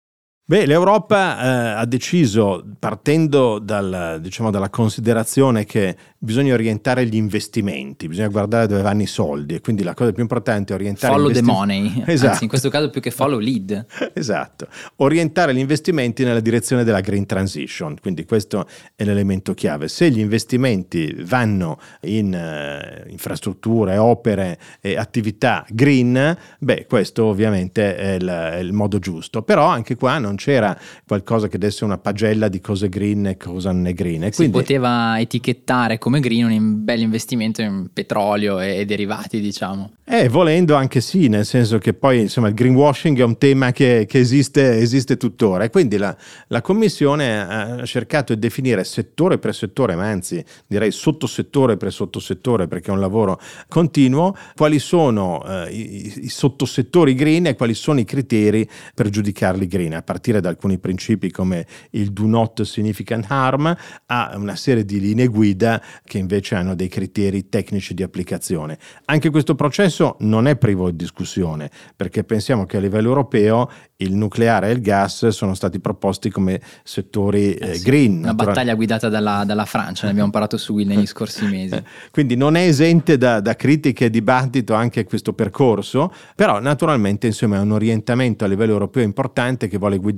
Beh, 0.51 0.65
l'Europa 0.65 1.39
eh, 1.39 1.79
ha 1.79 1.85
deciso, 1.85 2.61
partendo 2.77 3.57
dal, 3.57 4.19
diciamo, 4.19 4.51
dalla 4.51 4.69
considerazione 4.69 5.63
che 5.63 5.95
bisogna 6.17 6.53
orientare 6.53 7.05
gli 7.05 7.15
investimenti, 7.15 8.09
bisogna 8.09 8.27
guardare 8.27 8.67
dove 8.67 8.81
vanno 8.81 9.01
i 9.01 9.05
soldi 9.07 9.55
e 9.55 9.61
quindi 9.61 9.81
la 9.81 9.93
cosa 9.93 10.11
più 10.11 10.21
importante 10.21 10.73
è 10.73 10.75
orientare 10.75 11.13
Follow 11.13 11.29
gli 11.29 11.35
the 11.35 11.41
money, 11.41 12.03
Esatto. 12.05 12.31
anzi 12.31 12.43
in 12.43 12.49
questo 12.49 12.67
caso 12.67 12.89
più 12.89 12.99
che 12.99 13.11
follow 13.11 13.39
lead. 13.39 13.85
Esatto, 14.13 14.67
orientare 14.97 15.53
gli 15.55 15.59
investimenti 15.59 16.25
nella 16.25 16.41
direzione 16.41 16.83
della 16.83 16.99
green 16.99 17.25
transition, 17.25 17.95
quindi 18.01 18.25
questo 18.25 18.67
è 18.93 19.05
l'elemento 19.05 19.53
chiave. 19.53 19.87
Se 19.87 20.11
gli 20.11 20.19
investimenti 20.19 21.15
vanno 21.21 21.79
in 22.01 22.33
eh, 22.33 23.05
infrastrutture, 23.07 23.95
opere 23.95 24.59
e 24.81 24.97
attività 24.97 25.65
green, 25.69 26.37
beh, 26.59 26.87
questo 26.89 27.23
ovviamente 27.23 27.95
è 27.95 28.15
il, 28.15 28.27
è 28.27 28.57
il 28.57 28.73
modo 28.73 28.99
giusto, 28.99 29.43
però 29.43 29.65
anche 29.67 29.95
qua 29.95 30.17
non 30.17 30.39
c'era 30.41 30.75
qualcosa 31.05 31.47
che 31.47 31.59
desse 31.59 31.83
una 31.83 31.99
pagella 31.99 32.47
di 32.47 32.59
cosa 32.59 32.87
è 32.87 32.89
green 32.89 33.27
e 33.27 33.37
cosa 33.37 33.71
non 33.71 33.85
è 33.85 33.93
green. 33.93 34.23
E 34.23 34.31
Si 34.31 34.37
quindi, 34.37 34.57
poteva 34.57 35.19
etichettare 35.19 35.99
come 35.99 36.19
green 36.19 36.45
un 36.45 36.83
bel 36.83 37.01
investimento 37.01 37.61
in 37.61 37.89
petrolio 37.93 38.59
e, 38.59 38.77
e 38.77 38.85
derivati, 38.85 39.39
diciamo. 39.39 39.91
Eh, 40.03 40.27
volendo 40.29 40.75
anche 40.75 40.99
sì, 40.99 41.27
nel 41.27 41.45
senso 41.45 41.77
che 41.77 41.93
poi 41.93 42.21
insomma 42.21 42.47
il 42.47 42.53
greenwashing 42.53 43.19
è 43.19 43.23
un 43.23 43.37
tema 43.37 43.71
che, 43.71 44.05
che 44.09 44.19
esiste, 44.19 44.77
esiste 44.77 45.15
tuttora 45.15 45.63
e 45.63 45.69
quindi 45.69 45.97
la, 45.97 46.15
la 46.47 46.61
Commissione 46.61 47.39
ha 47.39 47.85
cercato 47.85 48.33
di 48.33 48.39
definire 48.39 48.83
settore 48.83 49.37
per 49.37 49.53
settore, 49.53 49.95
ma 49.95 50.09
anzi 50.09 50.43
direi 50.67 50.91
sottosettore 50.91 51.77
per 51.77 51.93
sottosettore 51.93 52.67
perché 52.67 52.89
è 52.89 52.93
un 52.93 52.99
lavoro 52.99 53.39
continuo, 53.67 54.35
quali 54.55 54.79
sono 54.79 55.43
eh, 55.45 55.71
i, 55.71 56.25
i 56.25 56.29
sottosettori 56.29 57.13
green 57.13 57.45
e 57.45 57.55
quali 57.55 57.73
sono 57.73 57.99
i 57.99 58.05
criteri 58.05 58.67
per 58.93 59.09
giudicarli 59.09 59.67
green, 59.67 59.93
a 59.93 60.01
partire 60.01 60.20
da 60.21 60.49
alcuni 60.49 60.77
principi 60.77 61.31
come 61.31 61.65
il 61.91 62.11
do 62.11 62.25
not 62.25 62.61
significant 62.61 63.25
harm 63.29 63.75
a 64.05 64.31
una 64.35 64.55
serie 64.55 64.85
di 64.85 64.99
linee 64.99 65.27
guida 65.27 65.81
che 66.05 66.17
invece 66.19 66.55
hanno 66.55 66.75
dei 66.75 66.87
criteri 66.87 67.49
tecnici 67.49 67.93
di 67.93 68.03
applicazione. 68.03 68.77
Anche 69.05 69.29
questo 69.29 69.55
processo 69.55 70.17
non 70.19 70.47
è 70.47 70.55
privo 70.55 70.91
di 70.91 70.97
discussione, 70.97 71.69
perché 71.95 72.23
pensiamo 72.23 72.65
che 72.65 72.77
a 72.77 72.79
livello 72.79 73.07
europeo 73.09 73.69
il 73.97 74.13
nucleare 74.13 74.69
e 74.69 74.71
il 74.71 74.81
gas 74.81 75.27
sono 75.29 75.53
stati 75.53 75.79
proposti 75.79 76.29
come 76.29 76.61
settori 76.83 77.53
eh, 77.53 77.71
Eh 77.71 77.73
sì, 77.75 77.83
green. 77.83 78.17
Una 78.17 78.27
natura- 78.27 78.45
battaglia 78.45 78.75
guidata 78.75 79.09
dalla, 79.09 79.43
dalla 79.45 79.65
Francia, 79.65 80.05
ne 80.05 80.11
abbiamo 80.11 80.29
parlato 80.29 80.57
su 80.57 80.73
Will 80.73 80.87
negli 80.87 81.05
scorsi 81.07 81.45
mesi. 81.45 81.81
Quindi 82.11 82.35
non 82.35 82.55
è 82.55 82.61
esente 82.61 83.17
da, 83.17 83.39
da 83.39 83.55
critiche 83.55 84.05
e 84.05 84.09
dibattito 84.09 84.73
anche 84.73 85.03
questo 85.03 85.33
percorso, 85.33 86.13
però 86.35 86.59
naturalmente 86.59 87.27
insomma 87.27 87.57
è 87.57 87.59
un 87.59 87.71
orientamento 87.71 88.45
a 88.45 88.47
livello 88.47 88.73
europeo 88.73 89.03
importante 89.03 89.67
che 89.67 89.77
vuole 89.77 89.97
guidare 89.97 90.10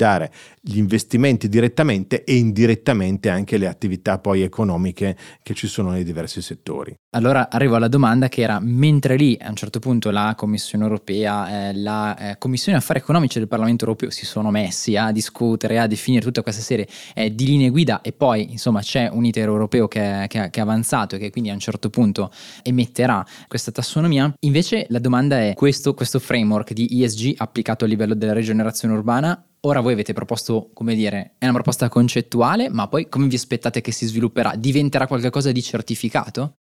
gli 0.62 0.78
investimenti 0.78 1.50
direttamente 1.50 2.24
e 2.24 2.36
indirettamente 2.36 3.30
anche 3.30 3.58
le 3.58 3.68
attività 3.68 4.20
poi 4.20 4.42
economiche 4.42 5.18
che 5.42 5.54
ci 5.54 5.68
sono 5.68 5.92
nei 5.92 6.04
diversi 6.04 6.42
settori. 6.42 6.96
Allora 7.16 7.50
arrivo 7.50 7.76
alla 7.76 7.88
domanda 7.88 8.28
che 8.30 8.42
era, 8.42 8.60
mentre 8.60 9.16
lì 9.16 9.38
a 9.40 9.50
un 9.50 9.56
certo 9.56 9.80
punto 9.80 10.10
la 10.10 10.34
Commissione 10.36 10.84
europea, 10.84 11.70
eh, 11.70 11.74
la 11.76 12.18
eh, 12.18 12.38
Commissione 12.38 12.78
Affari 12.78 13.00
Economici 13.00 13.40
del 13.40 13.48
Parlamento 13.48 13.86
europeo 13.86 14.10
si 14.10 14.26
sono 14.26 14.50
messi 14.52 14.96
a 14.96 15.12
discutere, 15.12 15.80
a 15.80 15.88
definire 15.88 16.24
tutta 16.24 16.42
questa 16.42 16.62
serie 16.62 16.88
eh, 17.14 17.34
di 17.34 17.46
linee 17.46 17.70
guida 17.70 18.02
e 18.02 18.14
poi 18.14 18.52
insomma 18.52 18.82
c'è 18.82 19.10
un 19.12 19.26
iter 19.26 19.48
europeo 19.48 19.88
che, 19.88 20.26
che- 20.28 20.50
che 20.50 20.60
è 20.60 20.64
avanzato 20.64 21.16
e 21.16 21.20
che 21.20 21.30
quindi 21.30 21.50
a 21.50 21.54
un 21.54 21.60
certo 21.60 21.90
punto 21.90 22.32
emetterà 22.64 23.26
questa 23.48 23.72
tassonomia, 23.72 24.34
invece 24.40 24.86
la 24.90 25.00
domanda 25.00 25.40
è 25.40 25.54
questo, 25.54 25.94
questo 25.94 26.20
framework 26.20 26.74
di 26.74 27.04
ESG 27.04 27.36
applicato 27.38 27.86
a 27.86 27.88
livello 27.88 28.16
della 28.16 28.34
rigenerazione 28.34 28.94
urbana 28.94 29.46
Ora 29.66 29.80
voi 29.80 29.94
avete 29.94 30.12
proposto, 30.12 30.72
come 30.74 30.94
dire, 30.94 31.36
è 31.38 31.46
una 31.46 31.54
proposta 31.54 31.88
concettuale, 31.88 32.70
ma 32.70 32.90
poi 32.90 33.08
come 33.08 33.28
vi 33.28 33.36
aspettate 33.36 33.80
che 33.80 33.94
si 33.94 34.06
svilupperà? 34.06 34.56
Diventerà 34.56 35.08
qualcosa 35.08 35.54
di 35.54 35.62
certificato? 35.62 36.58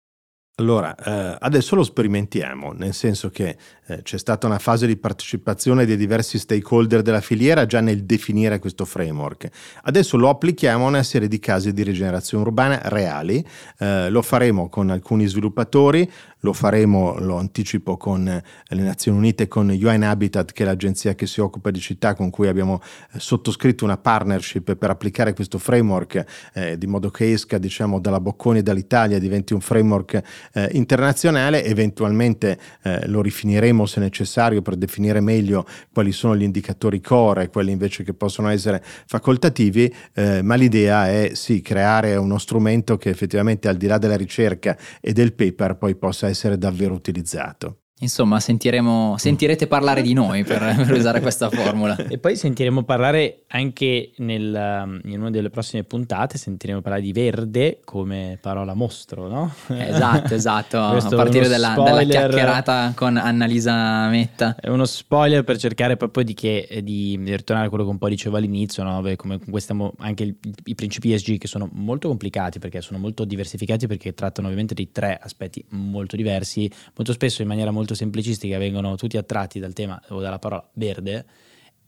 Allora, 0.57 0.97
eh, 0.97 1.37
adesso 1.39 1.77
lo 1.77 1.85
sperimentiamo, 1.85 2.73
nel 2.73 2.93
senso 2.93 3.31
che 3.31 3.57
eh, 3.89 4.03
c'è 4.03 4.19
stata 4.19 4.47
una 4.47 4.59
fase 4.59 4.87
di 4.87 4.97
partecipazione 4.97 5.87
dei 5.87 5.97
diversi 5.97 6.39
stakeholder 6.39 7.03
della 7.03 7.21
filiera 7.21 7.67
già 7.67 7.81
nel 7.81 8.05
definire 8.05 8.59
questo 8.59 8.85
framework. 8.85 9.49
Adesso 9.83 10.17
lo 10.17 10.29
applichiamo 10.29 10.85
a 10.85 10.89
una 10.89 11.03
serie 11.03 11.29
di 11.29 11.39
casi 11.39 11.73
di 11.73 11.83
rigenerazione 11.83 12.45
urbana 12.45 12.81
reali, 12.85 13.45
eh, 13.79 14.11
lo 14.11 14.23
faremo 14.23 14.69
con 14.69 14.91
alcuni 14.91 15.27
sviluppatori, 15.27 16.09
lo 16.41 16.53
faremo, 16.53 17.19
lo 17.19 17.37
anticipo, 17.37 17.97
con 17.97 18.25
le 18.25 18.83
Nazioni 18.83 19.19
Unite, 19.19 19.49
con 19.49 19.69
UN 19.71 20.03
Habitat, 20.05 20.53
che 20.53 20.63
è 20.63 20.67
l'agenzia 20.67 21.15
che 21.15 21.27
si 21.27 21.41
occupa 21.41 21.71
di 21.71 21.81
città, 21.81 22.15
con 22.15 22.31
cui 22.31 22.47
abbiamo 22.47 22.81
eh, 23.13 23.19
sottoscritto 23.19 23.85
una 23.85 23.97
partnership 23.97 24.77
per 24.77 24.91
applicare 24.91 25.33
questo 25.33 25.59
framework, 25.59 26.25
eh, 26.53 26.79
di 26.79 26.87
modo 26.87 27.11
che 27.11 27.33
esca 27.33 27.59
diciamo, 27.59 27.99
dalla 27.99 28.21
Bocconi 28.21 28.59
e 28.59 28.63
dall'Italia, 28.63 29.19
diventi 29.19 29.53
un 29.53 29.61
framework 29.61 30.23
eh, 30.53 30.69
internazionale, 30.73 31.65
eventualmente 31.65 32.59
eh, 32.83 33.09
lo 33.09 33.21
rifiniremo 33.21 33.78
se 33.87 34.01
necessario 34.01 34.63
per 34.63 34.77
definire 34.77 35.21
meglio 35.21 35.67
quali 35.93 36.13
sono 36.13 36.37
gli 36.37 36.43
indicatori 36.43 37.01
core 37.01 37.45
e 37.45 37.49
quelli 37.49 37.73
invece 37.73 38.05
che 38.05 38.15
possono 38.15 38.49
essere 38.49 38.83
facoltativi, 39.07 39.93
eh, 40.15 40.43
ma 40.43 40.55
l'idea 40.55 41.09
è 41.09 41.31
sì, 41.35 41.61
creare 41.61 42.17
uno 42.17 42.39
strumento 42.39 42.97
che 42.97 43.11
effettivamente 43.11 43.69
al 43.69 43.77
di 43.77 43.87
là 43.87 43.99
della 43.99 44.17
ricerca 44.17 44.77
e 45.01 45.13
del 45.13 45.35
paper 45.35 45.77
poi 45.77 45.97
possa 45.97 46.29
essere 46.29 46.59
davvero 46.59 46.95
utilizzato. 46.95 47.79
Insomma, 48.01 48.39
sentiremo, 48.39 49.17
sentirete 49.19 49.67
parlare 49.67 50.03
di 50.03 50.13
noi 50.13 50.45
per, 50.45 50.61
per, 50.87 50.93
usare 50.93 51.21
questa 51.21 51.51
formula. 51.51 51.97
E 51.97 52.19
poi 52.19 52.37
sentiremo 52.37 52.85
parlare 52.85 53.43
anche 53.49 54.13
nel, 54.19 55.01
in 55.05 55.21
una 55.21 55.31
delle 55.31 55.51
prossime 55.51 55.83
puntate, 55.83 56.39
sentiremo 56.39 56.81
parlare 56.81 57.03
di 57.03 57.13
verde 57.13 57.81
come 57.85 58.39
parola 58.41 58.75
mostro, 58.75 59.27
no? 59.27 59.53
Esatto, 59.69 60.35
esatto. 60.35 60.79
a 60.79 61.09
partire 61.09 61.49
dalla, 61.49 61.75
dalla, 61.77 62.05
chiacchierata 62.05 62.93
con 62.95 63.17
Annalisa 63.17 64.09
Metta. 64.09 64.55
È 64.61 64.69
uno 64.69 64.85
spoiler 64.85 65.43
per 65.43 65.59
cercare 65.59 65.97
proprio 65.97 66.23
di, 66.23 66.35
che, 66.35 66.69
di, 66.85 67.19
di 67.21 67.37
ritornare 67.37 67.67
a 67.67 67.69
quello 67.69 67.85
che 67.85 67.91
un 67.91 67.99
po' 67.99 68.09
dicevo 68.09 68.37
all'inizio, 68.37 68.85
no? 68.85 69.01
Beh, 69.01 69.17
come 69.17 69.41
stiamo, 69.57 69.93
anche 69.99 70.23
il, 70.23 70.37
i 70.67 70.75
principi 70.77 71.13
ESG 71.13 71.39
che 71.39 71.49
sono 71.49 71.69
molto 71.73 72.07
complicati 72.07 72.61
perché 72.61 72.81
sono 72.81 73.01
molto 73.01 73.25
diversificati 73.25 73.89
perché 73.89 74.15
trattano 74.15 74.47
ovviamente 74.47 74.75
di 74.75 74.93
tre 74.93 75.19
aspetti 75.21 75.65
molto 75.71 76.15
diversi, 76.15 76.71
molto 76.95 77.13
spesso 77.13 77.43
in 77.43 77.49
maniera 77.49 77.73
molto 77.73 77.88
molto 77.89 77.95
semplicistica 77.95 78.59
vengono 78.59 78.97
tutti 78.97 79.17
attratti 79.17 79.59
dal 79.59 79.73
tema 79.73 80.01
o 80.09 80.21
dalla 80.21 80.39
parola 80.39 80.69
verde 80.75 81.25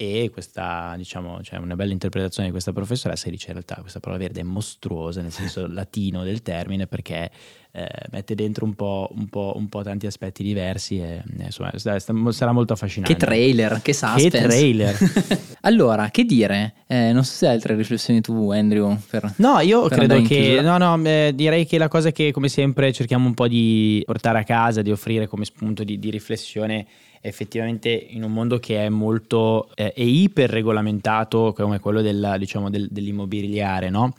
e 0.03 0.31
questa, 0.33 0.95
diciamo, 0.97 1.43
cioè 1.43 1.59
una 1.59 1.77
bella 1.77 1.93
interpretazione 1.93 2.47
di 2.47 2.53
questa 2.53 2.73
professoressa 2.73 3.29
dice 3.29 3.49
in 3.49 3.53
realtà 3.53 3.83
questa 3.83 4.01
parola 4.01 4.19
verde 4.19 4.41
è 4.41 4.45
mostruosa 4.45 5.21
nel 5.21 5.31
senso 5.31 5.67
latino 5.69 6.25
del 6.25 6.41
termine 6.41 6.87
perché 6.87 7.31
eh, 7.71 7.87
mette 8.11 8.35
dentro 8.35 8.65
un 8.65 8.73
po', 8.73 9.11
un, 9.15 9.29
po', 9.29 9.53
un 9.57 9.69
po', 9.69 9.83
tanti 9.83 10.07
aspetti 10.07 10.43
diversi 10.43 11.01
e 11.01 11.23
insomma 11.41 11.71
sarà 11.77 12.53
molto 12.53 12.73
affascinante. 12.73 13.13
Che 13.13 13.21
trailer, 13.21 13.83
che 13.83 13.93
suspense. 13.93 14.31
Che 14.31 14.43
trailer. 14.43 14.97
allora, 15.61 16.09
che 16.09 16.25
dire? 16.25 16.77
Eh, 16.87 17.13
non 17.13 17.23
so 17.23 17.35
se 17.35 17.49
hai 17.49 17.55
altre 17.57 17.75
riflessioni 17.75 18.23
tu 18.23 18.51
Andrew. 18.53 18.97
Per, 19.07 19.35
no, 19.37 19.61
io 19.61 19.87
credo 19.89 20.23
che, 20.23 20.63
no, 20.63 20.79
no, 20.79 20.99
eh, 21.05 21.33
direi 21.35 21.67
che 21.67 21.77
la 21.77 21.89
cosa 21.89 22.11
che 22.11 22.33
come 22.33 22.49
sempre 22.49 22.91
cerchiamo 22.91 23.27
un 23.27 23.35
po' 23.35 23.49
di 23.49 24.03
portare 24.07 24.39
a 24.39 24.45
casa, 24.45 24.81
di 24.81 24.91
offrire 24.91 25.27
come 25.27 25.45
spunto 25.45 25.85
di, 25.85 25.99
di 25.99 26.09
riflessione 26.09 26.87
effettivamente 27.21 27.89
in 27.91 28.23
un 28.23 28.33
mondo 28.33 28.59
che 28.59 28.85
è 28.85 28.89
molto 28.89 29.71
eh, 29.75 29.93
iperregolamentato 29.97 31.53
come 31.55 31.79
quello 31.79 32.01
del, 32.01 32.37
diciamo, 32.39 32.71
del, 32.71 32.89
dell'immobiliare, 32.91 33.91
no? 33.91 34.15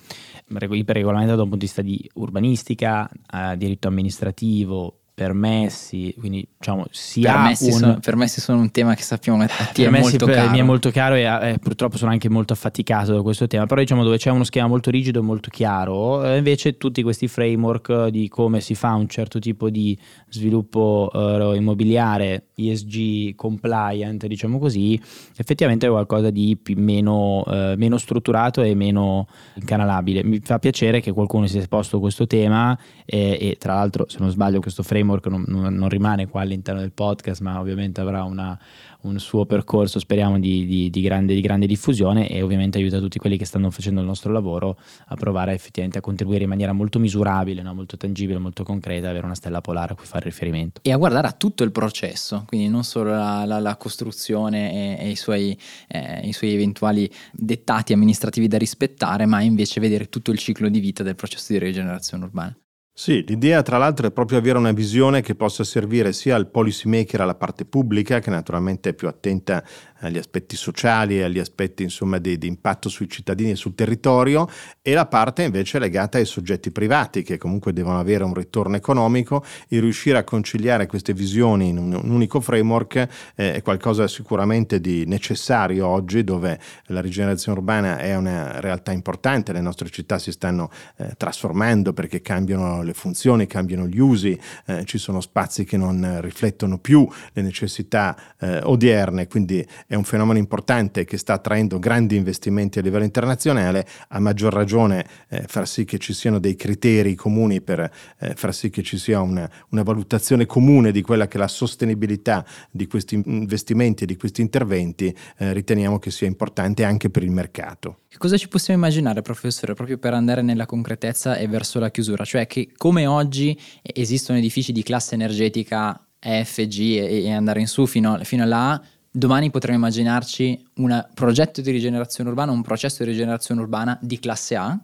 iperregolamentato 0.47 1.37
da 1.37 1.43
un 1.43 1.49
punto 1.49 1.65
di 1.65 1.71
vista 1.71 1.81
di 1.81 2.09
urbanistica, 2.15 3.09
eh, 3.33 3.57
diritto 3.57 3.87
amministrativo, 3.87 5.00
permessi, 5.13 6.15
quindi 6.17 6.47
diciamo 6.57 6.85
si 6.89 7.21
permessi, 7.21 7.65
un... 7.65 7.71
sono, 7.71 7.99
permessi 7.99 8.41
sono 8.41 8.61
un 8.61 8.71
tema 8.71 8.95
che 8.95 9.03
sappiamo 9.03 9.37
che 9.39 9.51
a 9.51 9.65
te 9.65 9.85
è 9.85 9.89
molto 9.89 10.25
caro. 10.25 10.49
Mi 10.49 10.59
è 10.59 10.63
molto 10.63 10.89
caro 10.89 11.15
e 11.15 11.23
eh, 11.23 11.57
purtroppo 11.59 11.97
sono 11.97 12.11
anche 12.11 12.29
molto 12.29 12.53
affaticato 12.53 13.13
da 13.13 13.21
questo 13.21 13.45
tema, 13.45 13.65
però 13.65 13.81
diciamo 13.81 14.03
dove 14.03 14.17
c'è 14.17 14.31
uno 14.31 14.43
schema 14.43 14.67
molto 14.67 14.89
rigido 14.89 15.19
e 15.19 15.21
molto 15.21 15.49
chiaro, 15.51 16.23
eh, 16.23 16.37
invece 16.37 16.77
tutti 16.77 17.03
questi 17.03 17.27
framework 17.27 18.07
di 18.07 18.29
come 18.29 18.61
si 18.61 18.73
fa 18.73 18.93
un 18.93 19.07
certo 19.07 19.39
tipo 19.39 19.69
di 19.69 19.97
sviluppo 20.29 21.11
eh, 21.13 21.55
immobiliare, 21.55 22.47
ESG 22.55 23.35
compliant, 23.35 24.25
diciamo 24.25 24.59
così, 24.59 24.99
effettivamente 25.35 25.87
è 25.87 25.89
qualcosa 25.89 26.29
di 26.29 26.57
meno, 26.75 27.43
eh, 27.47 27.75
meno 27.77 27.97
strutturato 27.97 28.61
e 28.61 28.73
meno 28.75 29.27
incanalabile. 29.55 30.23
Mi 30.23 30.39
fa 30.39 30.57
piacere 30.57 31.01
che 31.01 31.11
qualcuno 31.11 31.45
si 31.45 31.59
sia 31.59 31.67
posto 31.67 31.99
questo 31.99 32.25
tema 32.27 32.77
e, 33.05 33.37
e 33.39 33.57
tra 33.59 33.75
l'altro 33.75 34.05
se 34.07 34.17
non 34.19 34.29
sbaglio 34.29 34.59
questo 34.61 34.81
framework 34.81 34.99
framework 35.01 35.27
non, 35.27 35.45
non, 35.47 35.89
rimane 35.89 36.27
qua 36.27 36.41
all'interno 36.41 36.79
del 36.79 36.91
podcast, 36.91 37.41
ma 37.41 37.59
ovviamente 37.59 38.01
avrà 38.01 38.23
una, 38.23 38.57
un 39.01 39.19
suo 39.19 39.45
percorso, 39.45 39.99
speriamo, 39.99 40.39
di, 40.39 40.65
di, 40.65 40.89
di, 40.89 41.01
grande, 41.01 41.33
di, 41.33 41.41
grande, 41.41 41.65
diffusione 41.65 42.29
e 42.29 42.41
ovviamente 42.41 42.77
aiuta 42.77 42.99
tutti 42.99 43.17
quelli 43.17 43.37
che 43.37 43.45
stanno 43.45 43.71
facendo 43.71 43.99
il 43.99 44.05
nostro 44.05 44.31
lavoro 44.31 44.77
a 45.07 45.15
provare 45.15 45.53
effettivamente 45.53 45.97
a 45.97 46.01
contribuire 46.01 46.43
in 46.43 46.49
maniera 46.49 46.71
molto 46.71 46.99
misurabile, 46.99 47.61
no? 47.61 47.73
molto 47.73 47.97
tangibile, 47.97 48.37
molto 48.37 48.63
concreta, 48.63 49.09
avere 49.09 49.25
una 49.25 49.35
stella 49.35 49.61
polare 49.61 49.93
a 49.93 49.95
cui 49.95 50.05
fare 50.05 50.25
riferimento. 50.25 50.81
E 50.83 50.91
a 50.91 50.97
guardare 50.97 51.27
a 51.27 51.31
tutto 51.31 51.63
il 51.63 51.71
processo, 51.71 52.43
quindi 52.47 52.67
non 52.69 52.83
solo 52.83 53.11
la, 53.11 53.43
la, 53.45 53.59
la 53.59 53.75
costruzione 53.75 54.97
e, 54.99 55.05
e 55.05 55.09
i, 55.09 55.15
suoi, 55.15 55.57
eh, 55.87 56.21
i 56.27 56.33
suoi 56.33 56.53
eventuali 56.53 57.09
dettati 57.31 57.93
amministrativi 57.93 58.47
da 58.47 58.57
rispettare, 58.57 59.25
ma 59.25 59.41
invece 59.41 59.79
vedere 59.79 60.09
tutto 60.09 60.31
il 60.31 60.37
ciclo 60.37 60.69
di 60.69 60.79
vita 60.79 61.03
del 61.03 61.15
processo 61.15 61.53
di 61.53 61.59
rigenerazione 61.59 62.23
urbana. 62.25 62.55
Sì, 62.93 63.23
l'idea 63.25 63.61
tra 63.61 63.77
l'altro 63.77 64.07
è 64.07 64.11
proprio 64.11 64.37
avere 64.37 64.57
una 64.57 64.73
visione 64.73 65.21
che 65.21 65.33
possa 65.33 65.63
servire 65.63 66.11
sia 66.11 66.35
al 66.35 66.51
policy 66.51 66.89
maker, 66.89 67.21
alla 67.21 67.35
parte 67.35 67.65
pubblica, 67.65 68.19
che 68.19 68.29
naturalmente 68.29 68.89
è 68.89 68.93
più 68.93 69.07
attenta 69.07 69.63
agli 70.01 70.17
aspetti 70.17 70.55
sociali 70.55 71.17
e 71.17 71.23
agli 71.23 71.39
aspetti 71.39 71.83
insomma, 71.83 72.17
di, 72.17 72.37
di, 72.37 72.47
impatto 72.47 72.89
sui 72.89 73.07
cittadini 73.07 73.51
e 73.51 73.55
sul 73.55 73.75
territorio, 73.75 74.47
e 74.81 74.93
la 74.93 75.05
parte 75.05 75.43
invece 75.43 75.79
legata 75.79 76.17
ai 76.17 76.25
soggetti 76.25 76.71
privati, 76.71 77.23
che 77.23 77.37
comunque 77.37 77.71
devono 77.71 77.99
avere 77.99 78.23
un 78.23 78.33
ritorno 78.33 78.75
economico, 78.75 79.43
e 79.67 79.79
riuscire 79.79 80.17
a 80.17 80.23
conciliare 80.23 80.85
queste 80.85 81.13
visioni 81.13 81.69
in 81.69 81.77
un, 81.77 81.93
un 81.93 82.09
unico 82.09 82.39
framework 82.41 83.07
eh, 83.35 83.53
è 83.53 83.61
qualcosa 83.61 84.07
sicuramente 84.07 84.81
di 84.81 85.05
necessario 85.05 85.87
oggi, 85.87 86.23
dove 86.23 86.59
la 86.87 86.99
rigenerazione 86.99 87.57
urbana 87.57 87.97
è 87.97 88.15
una 88.15 88.59
realtà 88.59 88.91
importante, 88.91 89.53
le 89.53 89.61
nostre 89.61 89.89
città 89.89 90.19
si 90.19 90.31
stanno 90.31 90.69
eh, 90.97 91.13
trasformando 91.15 91.93
perché 91.93 92.21
cambiano 92.21 92.80
le 92.83 92.93
funzioni, 92.93 93.47
cambiano 93.47 93.87
gli 93.87 93.99
usi, 93.99 94.39
eh, 94.65 94.85
ci 94.85 94.97
sono 94.97 95.21
spazi 95.21 95.63
che 95.63 95.77
non 95.77 96.19
riflettono 96.21 96.77
più 96.77 97.07
le 97.33 97.41
necessità 97.41 98.17
eh, 98.39 98.59
odierne, 98.63 99.27
quindi 99.27 99.65
è 99.87 99.95
un 99.95 100.03
fenomeno 100.03 100.37
importante 100.37 101.05
che 101.05 101.17
sta 101.17 101.33
attraendo 101.33 101.79
grandi 101.79 102.15
investimenti 102.15 102.79
a 102.79 102.81
livello 102.81 103.03
internazionale, 103.03 103.87
a 104.09 104.19
maggior 104.19 104.53
ragione 104.53 105.05
eh, 105.29 105.43
far 105.47 105.67
sì 105.67 105.85
che 105.85 105.97
ci 105.97 106.13
siano 106.13 106.39
dei 106.39 106.55
criteri 106.55 107.15
comuni 107.15 107.61
per 107.61 107.91
eh, 108.19 108.33
far 108.35 108.53
sì 108.53 108.69
che 108.69 108.83
ci 108.83 108.97
sia 108.97 109.21
una, 109.21 109.49
una 109.69 109.83
valutazione 109.83 110.45
comune 110.45 110.91
di 110.91 111.01
quella 111.01 111.27
che 111.27 111.37
è 111.37 111.39
la 111.39 111.47
sostenibilità 111.47 112.45
di 112.69 112.87
questi 112.87 113.21
investimenti 113.25 114.03
e 114.03 114.07
di 114.07 114.17
questi 114.17 114.41
interventi, 114.41 115.15
eh, 115.37 115.53
riteniamo 115.53 115.99
che 115.99 116.11
sia 116.11 116.27
importante 116.27 116.83
anche 116.83 117.09
per 117.09 117.23
il 117.23 117.31
mercato. 117.31 117.99
Cosa 118.17 118.37
ci 118.37 118.49
possiamo 118.49 118.79
immaginare, 118.79 119.21
professore, 119.21 119.73
proprio 119.73 119.97
per 119.97 120.13
andare 120.13 120.41
nella 120.41 120.65
concretezza 120.65 121.37
e 121.37 121.47
verso 121.47 121.79
la 121.79 121.89
chiusura? 121.89 122.25
Cioè 122.25 122.45
che 122.45 122.70
come 122.77 123.05
oggi 123.05 123.57
esistono 123.81 124.37
edifici 124.37 124.71
di 124.71 124.83
classe 124.83 125.15
energetica 125.15 126.03
EFG 126.19 126.79
e, 126.79 127.23
e 127.23 127.33
andare 127.33 127.59
in 127.59 127.67
su 127.67 127.85
fino, 127.85 128.19
fino 128.23 128.43
alla 128.43 128.71
A, 128.71 128.81
domani 129.11 129.49
potremmo 129.49 129.77
immaginarci 129.77 130.67
un 130.75 131.05
progetto 131.13 131.61
di 131.61 131.71
rigenerazione 131.71 132.29
urbana, 132.29 132.51
un 132.51 132.61
processo 132.61 133.03
di 133.03 133.09
rigenerazione 133.09 133.61
urbana 133.61 133.97
di 134.01 134.19
classe 134.19 134.55
A? 134.55 134.79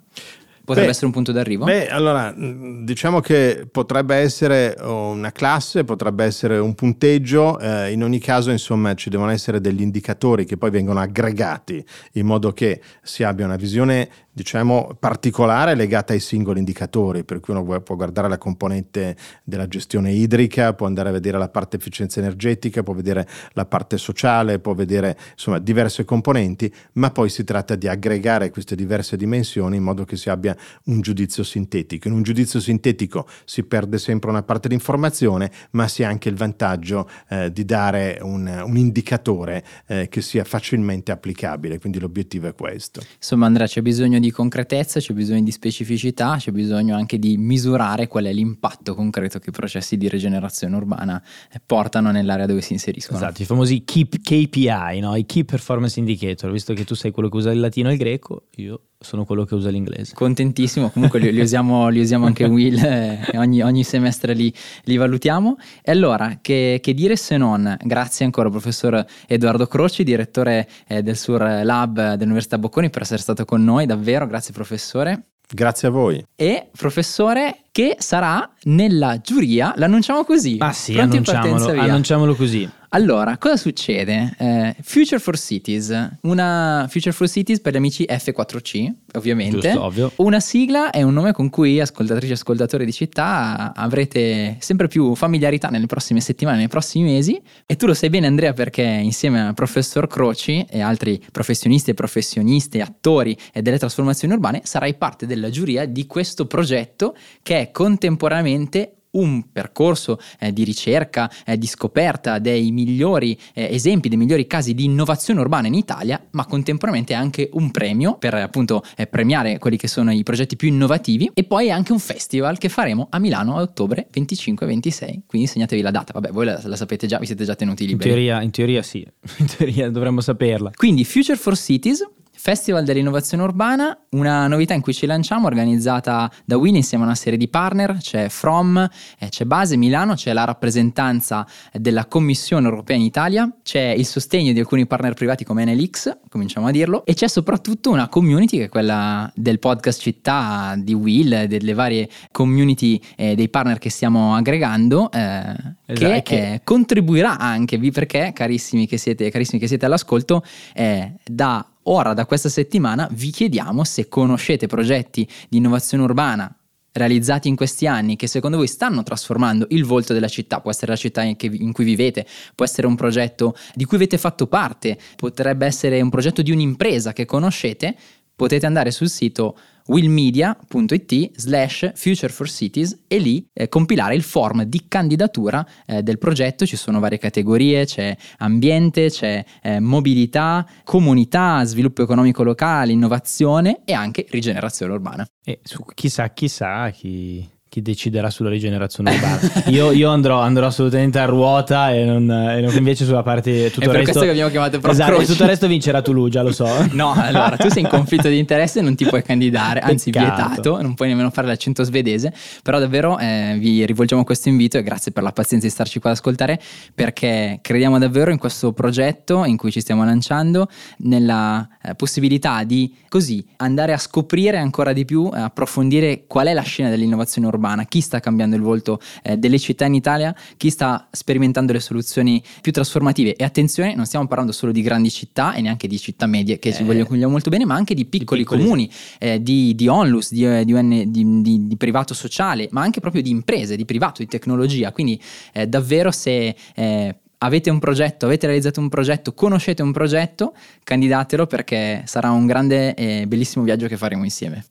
Potrebbe 0.68 0.90
beh, 0.90 0.92
essere 0.92 1.06
un 1.06 1.14
punto 1.14 1.32
d'arrivo? 1.32 1.64
Beh, 1.64 1.88
allora, 1.88 2.34
diciamo 2.36 3.22
che 3.22 3.66
potrebbe 3.72 4.16
essere 4.16 4.76
una 4.82 5.32
classe, 5.32 5.86
potrebbe 5.86 6.26
essere 6.26 6.58
un 6.58 6.76
punteggio, 6.76 7.58
eh, 7.58 7.94
in 7.94 8.04
ogni 8.04 8.20
caso, 8.20 8.52
insomma, 8.52 8.94
ci 8.94 9.10
devono 9.10 9.32
essere 9.32 9.62
degli 9.62 9.80
indicatori 9.80 10.44
che 10.44 10.58
poi 10.58 10.70
vengono 10.70 11.00
aggregati 11.00 11.82
in 12.14 12.26
modo 12.26 12.52
che 12.52 12.82
si 13.02 13.24
abbia 13.24 13.46
una 13.46 13.56
visione 13.56 14.10
diciamo, 14.38 14.96
particolare 15.00 15.74
legata 15.74 16.14
ai 16.14 16.20
singoli 16.20 16.60
indicatori, 16.60 17.24
per 17.24 17.40
cui 17.40 17.56
uno 17.56 17.82
può 17.82 17.96
guardare 17.96 18.30
la 18.30 18.38
componente 18.38 19.16
della 19.44 19.68
gestione 19.68 20.12
idrica, 20.12 20.76
può 20.76 20.86
andare 20.86 21.10
a 21.10 21.12
vedere 21.12 21.40
la 21.40 21.50
parte 21.50 21.78
efficienza 21.78 22.20
energetica, 22.20 22.84
può 22.84 22.94
vedere 22.94 23.28
la 23.54 23.66
parte 23.66 23.98
sociale, 23.98 24.60
può 24.60 24.76
vedere 24.76 25.18
insomma 25.32 25.58
diverse 25.58 26.06
componenti, 26.06 26.72
ma 26.94 27.10
poi 27.10 27.30
si 27.30 27.44
tratta 27.44 27.74
di 27.74 27.88
aggregare 27.88 28.52
queste 28.52 28.76
diverse 28.76 29.18
dimensioni 29.18 29.78
in 29.78 29.84
modo 29.84 30.06
che 30.06 30.18
si 30.18 30.30
abbia 30.30 30.56
un 30.84 31.02
giudizio 31.02 31.44
sintetico. 31.44 32.08
In 32.08 32.14
un 32.14 32.22
giudizio 32.22 32.60
sintetico 32.60 33.28
si 33.44 33.64
perde 33.64 33.98
sempre 33.98 34.30
una 34.30 34.44
parte 34.44 34.68
di 34.68 34.76
informazione, 34.76 35.52
ma 35.72 35.88
si 35.88 36.04
ha 36.04 36.10
anche 36.10 36.30
il 36.30 36.36
vantaggio 36.36 37.10
eh, 37.30 37.52
di 37.52 37.66
dare 37.66 38.20
un, 38.22 38.46
un 38.64 38.78
indicatore 38.78 39.64
eh, 39.88 40.08
che 40.10 40.22
sia 40.22 40.44
facilmente 40.44 41.12
applicabile, 41.12 41.80
quindi 41.80 42.00
l'obiettivo 42.00 42.48
è 42.48 42.54
questo. 42.54 43.02
Insomma 43.16 43.48
Andrea 43.48 43.66
c'è 43.66 43.82
bisogno 43.82 44.20
di 44.20 44.26
concretezza, 44.32 45.00
c'è 45.00 45.14
bisogno 45.14 45.44
di 45.44 45.52
specificità, 45.52 46.38
c'è 46.38 46.52
bisogno 46.52 46.96
anche 46.96 47.20
di 47.20 47.38
misurare 47.38 48.08
qual 48.08 48.26
è 48.26 48.34
l'impatto 48.34 48.96
concreto 48.96 49.40
che 49.40 49.50
i 49.50 49.54
processi 49.54 49.98
di 49.98 50.08
rigenerazione 50.10 50.76
urbana 50.76 51.22
eh, 51.52 51.62
portano 51.66 52.12
nell'area 52.12 52.46
dove 52.46 52.62
si 52.62 52.74
inseriscono. 52.74 53.20
Esatto, 53.20 53.42
i 53.42 53.46
famosi 53.46 53.84
KPI, 53.84 55.00
no? 55.00 55.16
i 55.16 55.26
Key 55.26 55.44
Performance 55.44 56.00
Indicator, 56.00 56.52
visto 56.52 56.74
che 56.74 56.84
tu 56.84 56.96
sei 56.96 57.12
quello 57.12 57.30
che 57.30 57.38
usa 57.38 57.52
il 57.52 57.60
latino 57.60 57.90
e 57.90 57.94
il 57.94 57.98
greco, 57.98 58.48
io 58.56 58.87
sono 59.00 59.26
quello 59.26 59.46
che 59.46 59.56
usa 59.56 59.70
l'inglese. 59.70 60.14
Contentissimo, 60.14 60.90
comunque 60.90 61.20
li, 61.20 61.32
li, 61.32 61.42
usiamo, 61.42 61.88
li 61.90 62.00
usiamo, 62.00 62.26
anche 62.26 62.46
Will, 62.48 62.78
eh, 62.78 63.20
ogni, 63.36 63.62
ogni, 63.62 63.84
semestre 63.84 64.34
li, 64.34 64.54
li, 64.84 64.98
valutiamo. 64.98 65.58
E 65.82 65.92
allora, 65.92 66.40
che, 66.42 66.80
che, 66.82 66.94
dire 66.94 67.16
se 67.16 67.38
non, 67.38 67.78
grazie 67.84 68.26
ancora 68.26 68.50
professor 68.50 69.06
Edoardo 69.28 69.68
Croci, 69.68 70.04
direttore 70.04 70.68
eh, 70.88 71.04
del 71.04 71.16
Sur 71.16 71.42
Lab 71.42 72.14
dell'Università 72.14 72.58
Bocconi, 72.58 72.90
per 72.90 73.04
essere 73.04 73.22
stato 73.22 73.46
con 73.46 73.64
noi, 73.64 73.86
davvero, 73.86 74.26
grazie 74.26 74.54
professore. 74.54 75.28
Grazie 75.50 75.88
a 75.88 75.92
voi. 75.92 76.26
E 76.36 76.70
professore 76.76 77.64
che 77.72 77.96
sarà 78.00 78.52
nella 78.64 79.22
giuria, 79.22 79.74
l'annunciamo 79.78 80.26
così. 80.26 80.58
Ah 80.60 80.74
sì, 80.74 81.00
annunciamolo, 81.00 81.70
annunciamolo 81.70 82.36
così. 82.36 82.70
Allora, 82.98 83.38
cosa 83.38 83.58
succede? 83.58 84.34
Eh, 84.40 84.76
Future 84.82 85.20
for 85.20 85.38
Cities, 85.38 86.18
una 86.22 86.88
Future 86.90 87.12
for 87.12 87.30
Cities 87.30 87.62
per 87.62 87.74
gli 87.74 87.76
amici 87.76 88.08
F4C, 88.10 88.92
ovviamente. 89.14 89.60
Giusto, 89.60 89.84
ovvio. 89.84 90.12
Una 90.16 90.40
sigla 90.40 90.90
è 90.90 91.04
un 91.04 91.14
nome 91.14 91.32
con 91.32 91.52
cui 91.52 91.80
ascoltatrici 91.80 92.32
e 92.32 92.34
ascoltatori 92.34 92.86
di 92.86 92.92
città 92.92 93.72
avrete 93.76 94.58
sempre 94.62 94.88
più 94.88 95.14
familiarità 95.14 95.68
nelle 95.68 95.86
prossime 95.86 96.22
settimane, 96.22 96.58
nei 96.58 96.70
prossimi 96.70 97.12
mesi. 97.12 97.40
E 97.68 97.76
tu 97.76 97.86
lo 97.86 97.94
sai 97.94 98.10
bene 98.10 98.26
Andrea 98.26 98.54
perché 98.54 98.82
insieme 98.82 99.46
al 99.46 99.54
professor 99.54 100.08
Croci 100.08 100.66
e 100.68 100.82
altri 100.82 101.24
professionisti 101.32 101.92
e 101.92 101.94
professioniste, 101.94 102.82
attori 102.82 103.38
e 103.54 103.62
delle 103.62 103.78
trasformazioni 103.78 104.34
urbane, 104.34 104.62
sarai 104.64 104.96
parte 104.96 105.28
della 105.28 105.52
giuria 105.52 105.86
di 105.86 106.08
questo 106.08 106.48
progetto 106.48 107.16
che 107.44 107.60
è 107.60 107.70
contemporaneamente 107.70 108.94
un 109.18 109.52
percorso 109.52 110.20
eh, 110.40 110.52
di 110.54 110.64
ricerca, 110.64 111.32
eh, 111.46 111.58
di 111.58 111.68
scoperta 111.68 112.40
dei 112.40 112.72
migliori 112.72 113.38
eh, 113.54 113.74
esempi, 113.74 114.10
dei 114.10 114.18
migliori 114.18 114.48
casi 114.48 114.74
di 114.74 114.86
innovazione 114.86 115.40
urbana 115.40 115.68
in 115.68 115.74
Italia, 115.74 116.22
ma 116.32 116.46
contemporaneamente 116.46 117.14
anche 117.14 117.50
un 117.54 117.72
premio 117.72 118.18
per 118.18 118.34
appunto 118.34 118.84
eh, 118.96 119.08
premiare 119.08 119.60
quelli 119.60 119.78
che 119.78 119.88
sono 119.88 120.12
i 120.12 120.24
progetti 120.24 120.56
più 120.56 120.68
innovativi 120.68 121.32
e 121.34 121.44
poi 121.44 121.72
anche 121.72 121.92
un 121.92 122.00
festival 122.00 122.58
che 122.58 122.70
faremo 122.70 123.08
a 123.10 123.20
Milano 123.20 123.58
a 123.58 123.62
ottobre 123.62 124.08
25-26, 124.14 125.20
quindi 125.26 125.48
segnatevi 125.48 125.82
la 125.82 125.92
data, 125.92 126.14
vabbè 126.14 126.32
voi 126.32 126.46
la, 126.46 126.60
la, 126.64 126.76
sapete 126.76 127.08
già, 127.08 127.18
vi 127.20 127.26
siete 127.26 127.44
già 127.44 127.56
tenuti 127.56 127.86
liberi. 127.86 128.10
In 128.10 128.16
teoria, 128.16 128.42
in 128.42 128.52
teoria 128.52 128.82
sì, 128.82 129.06
in 129.38 129.46
teoria 129.46 129.90
dovremmo 129.90 130.22
saperla. 130.22 130.72
Quindi 130.76 131.04
Future 131.04 131.38
for 131.38 131.58
Cities 131.58 132.06
Festival 132.48 132.86
dell'innovazione 132.86 133.44
urbana, 133.44 134.06
una 134.12 134.48
novità 134.48 134.74
in 134.74 134.80
cui 134.80 134.94
ci 134.94 135.06
lanciamo 135.06 135.48
organizzata 135.48 136.32
da 136.46 136.56
Win 136.56 136.78
insieme 136.78 137.04
a 137.04 137.08
una 137.08 137.16
serie 137.16 137.38
di 137.38 137.50
partner, 137.50 137.98
c'è 138.00 138.30
From, 138.30 138.90
eh, 139.20 139.28
c'è 139.28 139.44
Base 139.44 139.76
Milano, 139.76 140.14
c'è 140.14 140.32
la 140.32 140.46
rappresentanza 140.46 141.46
della 141.74 142.06
Commissione 142.06 142.70
europea 142.70 142.96
in 142.96 143.02
Italia, 143.02 143.54
c'è 143.64 143.90
il 143.90 144.06
sostegno 144.06 144.54
di 144.54 144.60
alcuni 144.60 144.88
partner 144.88 145.14
privati 145.14 145.44
come 145.44 145.66
NLX, 145.66 146.20
cominciamo 146.30 146.68
a 146.68 146.72
dirlo, 146.72 147.04
e 147.06 147.16
c'è 147.16 147.28
soprattutto 147.28 147.90
una 147.90 148.08
community 148.08 148.60
che 148.60 148.64
è 148.64 148.70
quella 148.70 149.30
del 149.36 149.60
podcast 149.60 150.00
città 150.00 150.74
di 150.78 150.94
Will, 150.94 151.48
delle 151.48 151.74
varie 151.74 152.08
community 152.32 152.98
eh, 153.18 153.36
dei 153.36 153.50
partner 153.50 153.78
che 153.78 153.90
stiamo 153.90 154.36
aggregando, 154.36 155.12
eh, 155.12 155.54
esatto, 155.86 156.14
che, 156.14 156.22
che... 156.24 156.54
Eh, 156.54 156.62
contribuirà 156.64 157.38
anche, 157.38 157.78
perché 157.92 158.32
carissimi 158.34 158.88
che 158.88 158.96
siete, 158.96 159.30
carissimi 159.30 159.60
che 159.60 159.68
siete 159.68 159.86
all'ascolto, 159.86 160.42
eh, 160.74 161.12
da 161.26 161.72
Ora, 161.90 162.14
da 162.14 162.26
questa 162.26 162.50
settimana, 162.50 163.08
vi 163.12 163.32
chiediamo 163.32 163.84
se 163.84 164.10
conoscete 164.10 164.68
progetti 164.68 165.28
di 165.48 165.58
innovazione 165.58 166.04
urbana 166.04 166.54
realizzati 166.92 167.48
in 167.48 167.56
questi 167.56 167.86
anni 167.86 168.16
che 168.16 168.28
secondo 168.28 168.58
voi 168.58 168.68
stanno 168.68 169.04
trasformando 169.04 169.68
il 169.70 169.86
volto 169.86 170.14
della 170.14 170.28
città, 170.28 170.60
può 170.60 170.72
essere 170.72 170.92
la 170.92 170.98
città 170.98 171.22
in, 171.22 171.36
in, 171.40 171.72
cui 171.72 171.86
vivete, 171.86 172.26
può 172.56 172.66
essere 172.66 172.88
un 172.88 172.96
progetto 172.96 173.56
di 173.74 173.86
cui 173.86 173.98
avete 173.98 174.18
fatto 174.18 174.48
parte, 174.48 174.98
potrebbe 175.16 175.66
essere 175.66 176.02
un 176.02 176.10
progetto 176.10 176.42
di 176.42 176.52
un'impresa 176.52 177.14
che 177.14 177.26
conoscete, 177.26 177.96
potete 178.36 178.66
andare 178.66 178.92
sul 178.92 179.10
sito 179.10 179.58
willmedia.it 179.88 181.32
slash 181.40 181.92
future 181.96 182.32
for 182.32 182.48
cities 182.48 183.04
e 183.08 183.18
lì 183.18 183.48
eh, 183.54 183.68
compilare 183.68 184.16
il 184.16 184.24
form 184.24 184.64
di 184.64 184.86
candidatura 184.88 185.66
eh, 185.86 186.04
del 186.04 186.18
progetto. 186.18 186.66
Ci 186.66 186.76
sono 186.76 187.00
varie 187.00 187.18
categorie, 187.18 187.86
c'è 187.86 188.16
ambiente, 188.38 189.10
c'è 189.10 189.44
eh, 189.62 189.80
mobilità, 189.80 190.66
comunità, 190.84 191.64
sviluppo 191.64 192.04
economico 192.04 192.44
locale, 192.44 192.92
innovazione 192.92 193.82
e 193.86 193.94
anche 193.94 194.26
rigenerazione 194.30 194.94
urbana. 194.94 195.26
E 195.44 195.60
su, 195.64 195.84
chissà, 195.94 196.30
chissà 196.30 196.90
chi 196.92 197.56
chi 197.78 197.82
deciderà 197.82 198.30
sulla 198.30 198.50
rigenerazione 198.50 199.12
urbana. 199.12 199.40
io, 199.70 199.92
io 199.92 200.10
andrò, 200.10 200.40
andrò, 200.40 200.66
assolutamente 200.66 201.20
a 201.20 201.26
ruota 201.26 201.94
e 201.94 202.06
non, 202.06 202.30
e 202.30 202.62
non 202.62 202.76
invece 202.76 203.06
sulla 203.06 203.22
parte 203.22 203.70
tutto 203.70 203.82
È 203.82 203.86
per 203.86 204.00
il 204.00 204.06
resto. 204.06 204.12
questo 204.12 204.22
che 204.22 204.30
abbiamo 204.30 204.50
chiamato 204.50 204.80
proprio 204.80 205.04
esatto, 205.04 205.26
tutto 205.26 205.44
il 205.44 205.50
resto 205.50 205.68
vincerà 205.68 206.02
Toulouse, 206.02 206.32
già 206.32 206.42
lo 206.42 206.52
so. 206.52 206.68
no, 206.94 207.14
allora 207.14 207.56
tu 207.56 207.70
sei 207.70 207.84
in 207.84 207.90
conflitto 207.90 208.30
di 208.30 208.40
interesse 208.40 208.80
e 208.80 208.82
non 208.82 208.96
ti 208.96 209.06
puoi 209.06 209.22
candidare, 209.22 209.80
anzi 209.80 210.10
Peccato. 210.10 210.36
vietato, 210.36 210.82
non 210.82 210.96
puoi 210.96 211.10
nemmeno 211.10 211.30
fare 211.30 211.48
l'accento 211.48 211.84
svedese, 211.84 212.34
però 212.64 212.80
davvero 212.80 213.20
eh, 213.20 213.58
vi 213.60 213.86
rivolgiamo 213.86 214.24
questo 214.24 214.50
invito 214.50 214.78
e 214.78 214.84
grazie 214.84 215.12
per 215.12 215.22
la 215.22 215.32
pazienza 215.32 215.68
di 215.68 215.72
starci 215.72 216.00
qua 216.00 216.10
ad 216.10 216.16
ascoltare 216.16 216.60
perché 216.96 217.60
crediamo 217.62 218.00
davvero 218.00 218.32
in 218.32 218.38
questo 218.40 218.74
progetto 218.74 219.46
in 219.46 219.58
cui 219.58 219.72
ci 219.72 219.82
stiamo 219.82 220.04
lanciando, 220.04 220.68
nella 221.00 221.68
eh, 221.84 221.94
possibilità 221.96 222.64
di 222.64 222.94
così 223.08 223.46
andare 223.58 223.94
a 223.94 223.98
scoprire 223.98 224.58
ancora 224.58 224.94
di 224.94 225.06
più, 225.06 225.30
approfondire 225.32 226.24
qual 226.26 226.48
è 226.48 226.54
la 226.54 226.62
scena 226.62 226.90
dell'innovazione 226.90 227.48
urbana 227.48 227.66
urbana, 227.68 227.86
chi 227.86 228.02
sta 228.02 228.20
cambiando 228.20 228.56
il 228.56 228.62
volto 228.62 229.00
eh, 229.24 229.38
delle 229.38 229.60
città 229.60 229.86
in 229.86 229.94
Italia, 229.94 230.34
chi 230.56 230.70
sta 230.70 231.08
sperimentando 231.12 231.74
le 231.74 231.80
soluzioni 231.80 232.42
più 232.62 232.72
trasformative. 232.72 233.36
E 233.36 233.44
attenzione, 233.44 233.94
non 233.96 234.06
stiamo 234.06 234.28
parlando 234.28 234.54
solo 234.54 234.72
di 234.72 234.82
grandi 234.82 235.12
città 235.12 235.54
e 235.54 235.62
neanche 235.62 235.88
di 235.88 236.00
città 236.00 236.26
medie 236.26 236.60
che 236.60 236.70
eh, 236.70 236.74
ci 236.74 236.84
vogliamo 236.84 237.30
molto 237.30 237.50
bene, 237.50 237.66
ma 237.66 237.76
anche 237.76 237.94
di 237.94 238.06
piccoli, 238.06 238.42
piccoli 238.42 238.62
comuni, 238.62 238.90
eh, 239.20 239.42
di, 239.42 239.76
di, 239.76 239.88
onlus, 239.88 240.32
di, 240.32 240.46
eh, 240.46 240.64
di, 240.64 240.74
UN, 240.74 241.12
di, 241.12 241.76
privato 241.78 242.14
sociale, 242.14 242.68
ma 242.72 242.82
anche 242.82 243.00
proprio 243.00 243.22
di 243.22 243.30
imprese, 243.30 243.76
di 243.76 243.86
privato, 243.86 244.22
di 244.22 244.28
tecnologia. 244.28 244.92
Quindi 244.92 245.22
eh, 245.54 245.68
davvero 245.68 246.12
se 246.12 246.56
eh, 246.76 247.16
avete 247.40 247.70
un 247.70 247.80
progetto, 247.80 248.26
avete 248.26 248.48
realizzato 248.48 248.80
un 248.80 248.90
progetto, 248.90 249.34
conoscete 249.34 249.82
un 249.84 249.92
progetto, 249.92 250.54
candidatelo 250.84 251.46
perché 251.46 252.04
sarà 252.06 252.32
un 252.32 252.46
grande 252.46 252.96
e 252.96 253.28
bellissimo 253.28 253.64
viaggio 253.64 253.88
che 253.88 253.98
faremo 253.98 254.24
insieme. 254.24 254.66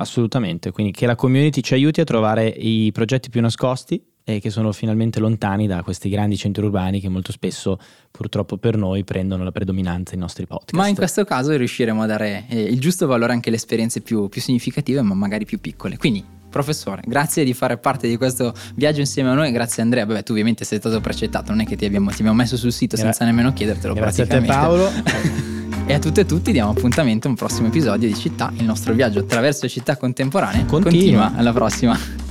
Assolutamente, 0.00 0.70
quindi 0.70 0.92
che 0.92 1.04
la 1.04 1.14
community 1.14 1.60
ci 1.60 1.74
aiuti 1.74 2.00
a 2.00 2.04
trovare 2.04 2.48
i 2.48 2.90
progetti 2.90 3.28
più 3.28 3.42
nascosti 3.42 4.02
e 4.24 4.40
che 4.40 4.48
sono 4.48 4.72
finalmente 4.72 5.20
lontani 5.20 5.66
da 5.66 5.82
questi 5.82 6.08
grandi 6.08 6.38
centri 6.38 6.64
urbani 6.64 7.00
che 7.00 7.10
molto 7.10 7.32
spesso 7.32 7.78
purtroppo 8.10 8.56
per 8.56 8.76
noi 8.76 9.04
prendono 9.04 9.44
la 9.44 9.52
predominanza 9.52 10.12
nei 10.12 10.20
nostri 10.20 10.46
podcast. 10.46 10.72
Ma 10.72 10.88
in 10.88 10.94
questo 10.94 11.24
caso 11.24 11.54
riusciremo 11.54 12.00
a 12.00 12.06
dare 12.06 12.46
eh, 12.48 12.62
il 12.62 12.80
giusto 12.80 13.06
valore 13.06 13.32
anche 13.32 13.48
alle 13.48 13.58
esperienze 13.58 14.00
più, 14.00 14.28
più 14.28 14.40
significative 14.40 15.02
ma 15.02 15.14
magari 15.14 15.44
più 15.44 15.60
piccole. 15.60 15.98
Quindi 15.98 16.24
professore, 16.50 17.02
grazie 17.06 17.44
di 17.44 17.54
fare 17.54 17.78
parte 17.78 18.08
di 18.08 18.16
questo 18.16 18.52
viaggio 18.74 19.00
insieme 19.00 19.30
a 19.30 19.34
noi, 19.34 19.50
grazie 19.52 19.82
Andrea, 19.82 20.04
Vabbè, 20.04 20.22
tu 20.22 20.32
ovviamente 20.32 20.64
sei 20.64 20.78
stato 20.78 21.00
precettato, 21.00 21.50
non 21.50 21.60
è 21.60 21.66
che 21.66 21.76
ti 21.76 21.84
abbiamo, 21.84 22.10
ti 22.10 22.16
abbiamo 22.20 22.34
messo 22.34 22.56
sul 22.56 22.72
sito 22.72 22.96
Gra- 22.96 23.06
senza 23.06 23.24
nemmeno 23.24 23.52
chiedertelo 23.52 23.94
grazie 23.94 24.24
a 24.24 24.26
te 24.26 24.40
Paolo. 24.42 24.90
E 25.86 25.94
a 25.94 25.98
tutte 25.98 26.20
e 26.20 26.24
tutti 26.24 26.52
diamo 26.52 26.70
appuntamento 26.70 27.26
a 27.26 27.30
un 27.30 27.36
prossimo 27.36 27.66
episodio 27.66 28.06
di 28.06 28.14
Città, 28.14 28.52
il 28.56 28.64
nostro 28.64 28.94
viaggio 28.94 29.18
attraverso 29.18 29.66
città 29.66 29.96
contemporanee. 29.96 30.64
Continua. 30.64 30.82
Continua. 30.82 31.32
Alla 31.34 31.52
prossima. 31.52 32.29